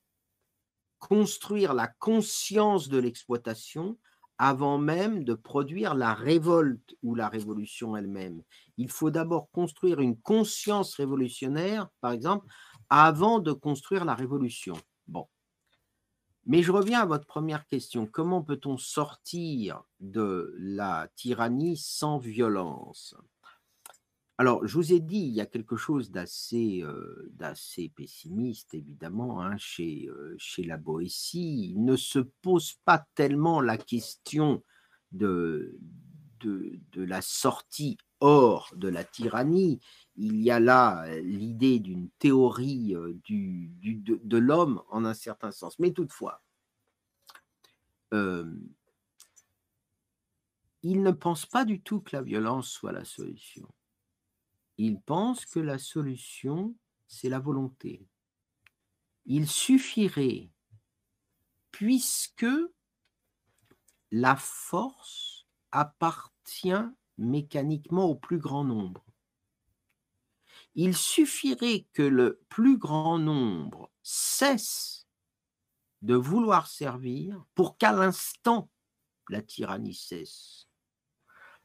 construire 0.99 1.75
la 1.75 1.89
conscience 1.89 2.89
de 2.89 2.99
l'exploitation 2.99 3.99
avant 4.39 4.79
même 4.79 5.25
de 5.25 5.35
produire 5.35 5.95
la 5.95 6.13
révolte 6.15 6.97
ou 7.03 7.15
la 7.15 7.29
révolution 7.29 7.97
elle-même. 7.97 8.43
Il 8.77 8.91
faut 8.91 9.11
d'abord 9.11 9.51
construire 9.51 10.01
une 10.01 10.21
conscience 10.21 10.95
révolutionnaire, 10.97 11.89
par 12.01 12.13
exemple, 12.13 12.47
avant 12.91 13.39
de 13.39 13.53
construire 13.53 14.05
la 14.05 14.15
révolution. 14.15 14.75
Bon. 15.07 15.29
Mais 16.47 16.63
je 16.63 16.73
reviens 16.73 17.01
à 17.01 17.07
votre 17.07 17.27
première 17.27 17.67
question. 17.67 18.07
Comment 18.07 18.43
peut-on 18.43 18.77
sortir 18.77 19.83
de 20.01 20.55
la 20.59 21.09
tyrannie 21.15 21.77
sans 21.77 22.19
violence? 22.19 23.15
Alors, 24.37 24.67
je 24.67 24.75
vous 24.75 24.93
ai 24.93 24.99
dit, 24.99 25.21
il 25.21 25.33
y 25.33 25.41
a 25.41 25.47
quelque 25.47 25.77
chose 25.77 26.11
d'assez, 26.11 26.83
pessimiste, 27.95 28.75
évidemment, 28.75 29.41
hein, 29.41 29.57
chez, 29.59 30.11
la 30.59 30.77
Boétie. 30.77 31.71
Il 31.71 31.85
ne 31.85 31.95
se 31.95 32.19
pose 32.19 32.75
pas 32.85 33.07
tellement 33.15 33.61
la 33.61 33.79
question 33.79 34.65
de, 35.13 35.79
la 36.97 37.23
sortie 37.23 37.97
hors 38.19 38.73
de 38.75 38.89
la 38.89 39.05
tyrannie. 39.05 39.79
Il 40.17 40.41
y 40.41 40.51
a 40.51 40.59
là 40.59 41.07
l'idée 41.21 41.79
d'une 41.79 42.11
théorie 42.19 42.93
de 43.29 44.37
l'homme 44.37 44.83
en 44.91 45.05
un 45.05 45.15
certain 45.15 45.53
sens. 45.53 45.79
Mais 45.79 45.93
toutefois, 45.93 46.43
il 48.11 48.63
ne 50.83 51.13
pense 51.13 51.47
pas 51.47 51.65
du 51.65 51.81
tout 51.83 52.01
que 52.01 52.17
la 52.17 52.23
violence 52.23 52.69
soit 52.69 52.93
la 52.93 53.05
solution 53.05 53.69
il 54.79 55.01
pense 55.01 55.47
que 55.47 55.61
la 55.61 55.79
solution, 55.79 56.75
c'est 57.07 57.29
la 57.29 57.39
volonté. 57.39 58.07
Il 59.27 59.49
suffirait, 59.49 60.51
puisque 61.71 62.47
la 64.11 64.37
force 64.37 65.47
appartient 65.71 66.73
mécaniquement 67.19 68.05
au 68.05 68.15
plus 68.15 68.39
grand 68.39 68.65
nombre, 68.65 69.05
il 70.75 70.97
suffirait 70.97 71.87
que 71.93 72.03
le 72.03 72.41
plus 72.49 72.79
grand 72.79 73.19
nombre 73.19 73.91
cesse 74.03 75.07
de 76.03 76.15
vouloir 76.15 76.67
servir 76.67 77.45
pour 77.55 77.79
qu'à 77.79 77.93
l'instant 77.93 78.69
la 79.31 79.41
tyrannie 79.41 79.95
cesse. 79.95 80.69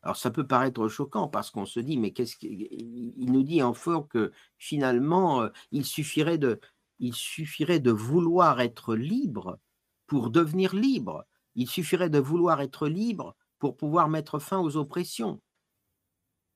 Alors 0.01 0.15
ça 0.15 0.31
peut 0.31 0.47
paraître 0.47 0.87
choquant 0.87 1.27
parce 1.27 1.51
qu'on 1.51 1.65
se 1.65 1.79
dit, 1.79 1.97
mais 1.97 2.11
qu'est-ce 2.11 2.37
qu'il 2.37 3.31
nous 3.31 3.43
dit 3.43 3.61
en 3.61 3.73
fort 3.73 4.07
que 4.07 4.31
finalement, 4.57 5.41
euh, 5.41 5.49
il 5.71 5.85
suffirait 5.85 6.37
de, 6.37 6.59
il 6.99 7.13
suffirait 7.13 7.79
de 7.79 7.91
vouloir 7.91 8.61
être 8.61 8.95
libre 8.95 9.59
pour 10.07 10.29
devenir 10.29 10.73
libre. 10.73 11.25
Il 11.55 11.69
suffirait 11.69 12.09
de 12.09 12.19
vouloir 12.19 12.61
être 12.61 12.87
libre 12.87 13.35
pour 13.57 13.75
pouvoir 13.75 14.07
mettre 14.07 14.39
fin 14.39 14.59
aux 14.59 14.77
oppressions. 14.77 15.41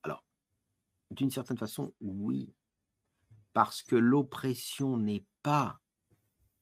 Alors, 0.04 0.24
d'une 1.12 1.32
certaine 1.32 1.58
façon, 1.58 1.94
oui, 2.00 2.54
parce 3.52 3.84
que 3.84 3.96
l'oppression 3.96 4.98
n'est 4.98 5.26
pas 5.42 5.80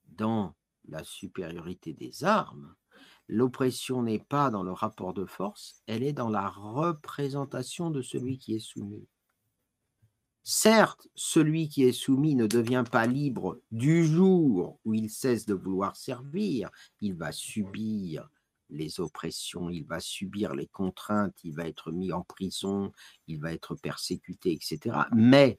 dans 0.06 0.56
la 0.88 1.04
supériorité 1.04 1.94
des 1.94 2.24
armes, 2.24 2.76
L'oppression 3.34 4.04
n'est 4.04 4.20
pas 4.20 4.50
dans 4.50 4.62
le 4.62 4.74
rapport 4.74 5.14
de 5.14 5.24
force, 5.24 5.82
elle 5.88 6.04
est 6.04 6.12
dans 6.12 6.28
la 6.28 6.50
représentation 6.50 7.90
de 7.90 8.02
celui 8.02 8.38
qui 8.38 8.56
est 8.56 8.60
soumis. 8.60 9.08
Certes, 10.44 11.08
celui 11.16 11.70
qui 11.70 11.84
est 11.84 11.94
soumis 11.94 12.36
ne 12.36 12.46
devient 12.46 12.84
pas 12.92 13.08
libre 13.08 13.62
du 13.72 14.06
jour 14.06 14.82
où 14.84 14.94
il 14.94 15.10
cesse 15.10 15.46
de 15.46 15.54
vouloir 15.54 15.96
servir, 15.96 16.70
il 17.00 17.16
va 17.16 17.32
subir 17.32 18.30
les 18.70 19.00
oppressions, 19.00 19.70
il 19.70 19.86
va 19.86 20.02
subir 20.02 20.54
les 20.54 20.68
contraintes, 20.68 21.42
il 21.46 21.56
va 21.56 21.70
être 21.70 21.94
mis 21.94 22.12
en 22.12 22.24
prison, 22.24 22.92
il 23.28 23.40
va 23.40 23.54
être 23.54 23.76
persécuté, 23.76 24.52
etc. 24.52 25.06
Mais 25.16 25.58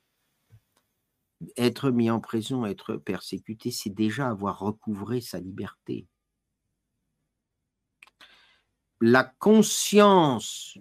être 1.56 1.90
mis 1.90 2.10
en 2.10 2.20
prison, 2.20 2.66
être 2.66 2.96
persécuté, 2.96 3.70
c'est 3.70 3.94
déjà 3.94 4.28
avoir 4.28 4.58
recouvré 4.58 5.22
sa 5.22 5.40
liberté 5.40 6.06
la 9.04 9.24
conscience 9.24 10.78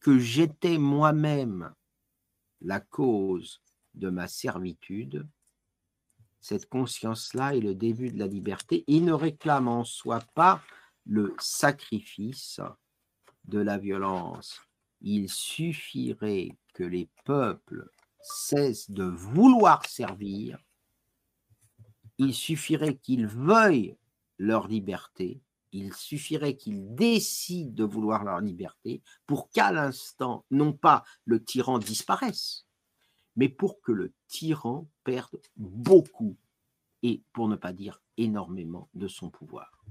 que 0.00 0.18
j'étais 0.18 0.76
moi-même 0.76 1.72
la 2.62 2.80
cause 2.80 3.62
de 3.94 4.10
ma 4.10 4.26
servitude, 4.26 5.24
cette 6.40 6.68
conscience-là 6.68 7.54
est 7.54 7.60
le 7.60 7.76
début 7.76 8.10
de 8.10 8.18
la 8.18 8.26
liberté. 8.26 8.82
Il 8.88 9.04
ne 9.04 9.12
réclame 9.12 9.68
en 9.68 9.84
soi 9.84 10.18
pas 10.34 10.60
le 11.06 11.36
sacrifice 11.38 12.60
de 13.44 13.60
la 13.60 13.78
violence. 13.78 14.60
Il 15.00 15.28
suffirait 15.30 16.58
que 16.74 16.82
les 16.82 17.08
peuples 17.24 17.88
cessent 18.20 18.90
de 18.90 19.04
vouloir 19.04 19.86
servir. 19.86 20.58
Il 22.18 22.34
suffirait 22.34 22.96
qu'ils 22.96 23.28
veuillent 23.28 23.96
leur 24.38 24.66
liberté 24.66 25.40
il 25.72 25.94
suffirait 25.94 26.56
qu'ils 26.56 26.94
décident 26.94 27.72
de 27.72 27.84
vouloir 27.84 28.24
leur 28.24 28.40
liberté 28.40 29.02
pour 29.26 29.50
qu'à 29.50 29.72
l'instant, 29.72 30.44
non 30.50 30.72
pas 30.72 31.04
le 31.24 31.42
tyran 31.42 31.78
disparaisse, 31.78 32.66
mais 33.36 33.48
pour 33.48 33.80
que 33.80 33.92
le 33.92 34.12
tyran 34.28 34.88
perde 35.04 35.40
beaucoup, 35.56 36.36
et 37.02 37.22
pour 37.32 37.48
ne 37.48 37.56
pas 37.56 37.72
dire 37.72 38.02
énormément, 38.16 38.88
de 38.94 39.08
son 39.08 39.30
pouvoir. 39.30 39.84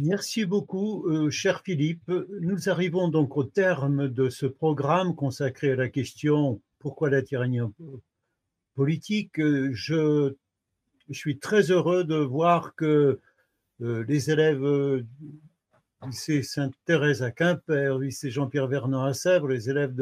Merci 0.00 0.44
beaucoup, 0.44 1.08
euh, 1.08 1.30
cher 1.30 1.62
Philippe. 1.62 2.12
Nous 2.40 2.68
arrivons 2.68 3.08
donc 3.08 3.36
au 3.36 3.42
terme 3.42 4.08
de 4.08 4.28
ce 4.28 4.46
programme 4.46 5.16
consacré 5.16 5.72
à 5.72 5.76
la 5.76 5.88
question 5.88 6.60
pourquoi 6.78 7.10
la 7.10 7.22
tyrannie 7.22 7.60
politique? 8.74 9.40
Je 9.40 10.36
je 11.08 11.18
suis 11.18 11.38
très 11.38 11.70
heureux 11.70 12.04
de 12.04 12.16
voir 12.16 12.74
que 12.74 13.20
euh, 13.80 14.04
les 14.08 14.30
élèves 14.30 14.62
euh, 14.64 15.04
du 15.20 15.40
lycée 16.06 16.42
Sainte-Thérèse 16.42 17.22
à 17.22 17.30
Quimper, 17.30 17.98
du 17.98 18.06
lycée 18.06 18.30
Jean-Pierre 18.30 18.68
Vernon 18.68 19.02
à 19.02 19.14
Sèvres, 19.14 19.48
les 19.48 19.70
élèves 19.70 19.94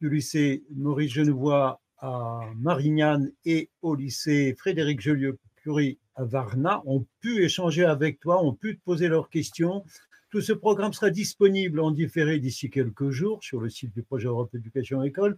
du 0.00 0.10
lycée 0.10 0.64
Maurice 0.74 1.12
Genevois 1.12 1.80
à 1.98 2.40
Marignane 2.56 3.32
et 3.44 3.70
au 3.82 3.94
lycée 3.94 4.54
Frédéric 4.56 5.00
Joliot-Curie 5.00 5.98
à 6.14 6.24
Varna 6.24 6.82
ont 6.84 7.06
pu 7.20 7.42
échanger 7.44 7.84
avec 7.84 8.20
toi, 8.20 8.42
ont 8.44 8.54
pu 8.54 8.76
te 8.76 8.84
poser 8.84 9.08
leurs 9.08 9.30
questions. 9.30 9.84
Tout 10.30 10.40
ce 10.40 10.52
programme 10.52 10.92
sera 10.92 11.10
disponible 11.10 11.80
en 11.80 11.90
différé 11.90 12.38
d'ici 12.38 12.70
quelques 12.70 13.10
jours 13.10 13.42
sur 13.42 13.60
le 13.60 13.70
site 13.70 13.94
du 13.94 14.02
projet 14.02 14.28
Europe 14.28 14.54
Éducation 14.54 15.02
École 15.02 15.36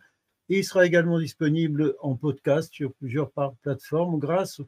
et 0.48 0.58
il 0.58 0.64
sera 0.64 0.84
également 0.84 1.18
disponible 1.18 1.94
en 2.00 2.16
podcast 2.16 2.72
sur 2.72 2.92
plusieurs 2.94 3.30
plateformes 3.62 4.18
grâce 4.18 4.60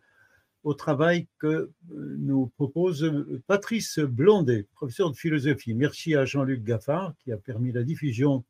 au 0.64 0.74
travail 0.74 1.26
que 1.38 1.46
euh, 1.46 1.70
nous 1.90 2.46
propose 2.56 3.04
euh, 3.04 3.42
Patrice 3.46 3.98
Blondet, 3.98 4.66
professeur 4.74 5.10
de 5.10 5.16
philosophie. 5.16 5.74
Merci 5.74 6.14
à 6.14 6.24
Jean-Luc 6.24 6.62
Gaffard 6.62 7.14
qui 7.18 7.32
a 7.32 7.36
permis 7.36 7.72
la 7.72 7.82
diffusion 7.82 8.44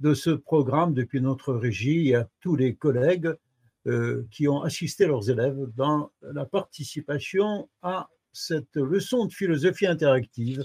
de 0.00 0.12
ce 0.12 0.30
programme 0.30 0.92
depuis 0.92 1.20
notre 1.20 1.54
régie 1.54 2.10
et 2.10 2.16
à 2.16 2.28
tous 2.40 2.56
les 2.56 2.74
collègues 2.74 3.32
euh, 3.86 4.26
qui 4.30 4.48
ont 4.48 4.62
assisté 4.62 5.06
leurs 5.06 5.30
élèves 5.30 5.70
dans 5.76 6.10
la 6.22 6.44
participation 6.44 7.68
à 7.82 8.08
cette 8.32 8.76
leçon 8.76 9.26
de 9.26 9.32
philosophie 9.32 9.86
interactive. 9.86 10.64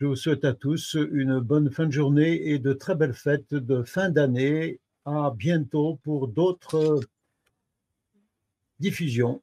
Je 0.00 0.06
vous 0.06 0.16
souhaite 0.16 0.44
à 0.44 0.52
tous 0.52 0.94
une 0.94 1.40
bonne 1.40 1.70
fin 1.70 1.86
de 1.86 1.92
journée 1.92 2.50
et 2.50 2.58
de 2.58 2.72
très 2.72 2.94
belles 2.94 3.14
fêtes 3.14 3.54
de 3.54 3.82
fin 3.82 4.10
d'année. 4.10 4.80
À 5.04 5.32
bientôt 5.34 5.98
pour 6.02 6.28
d'autres 6.28 7.00
diffusion 8.78 9.42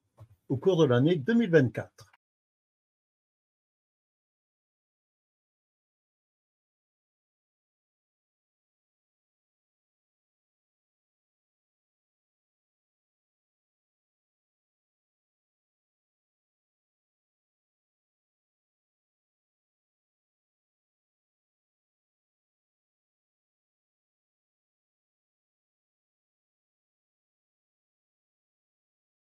au 0.49 0.57
cours 0.57 0.77
de 0.77 0.85
l'année 0.85 1.15
2024. 1.15 2.14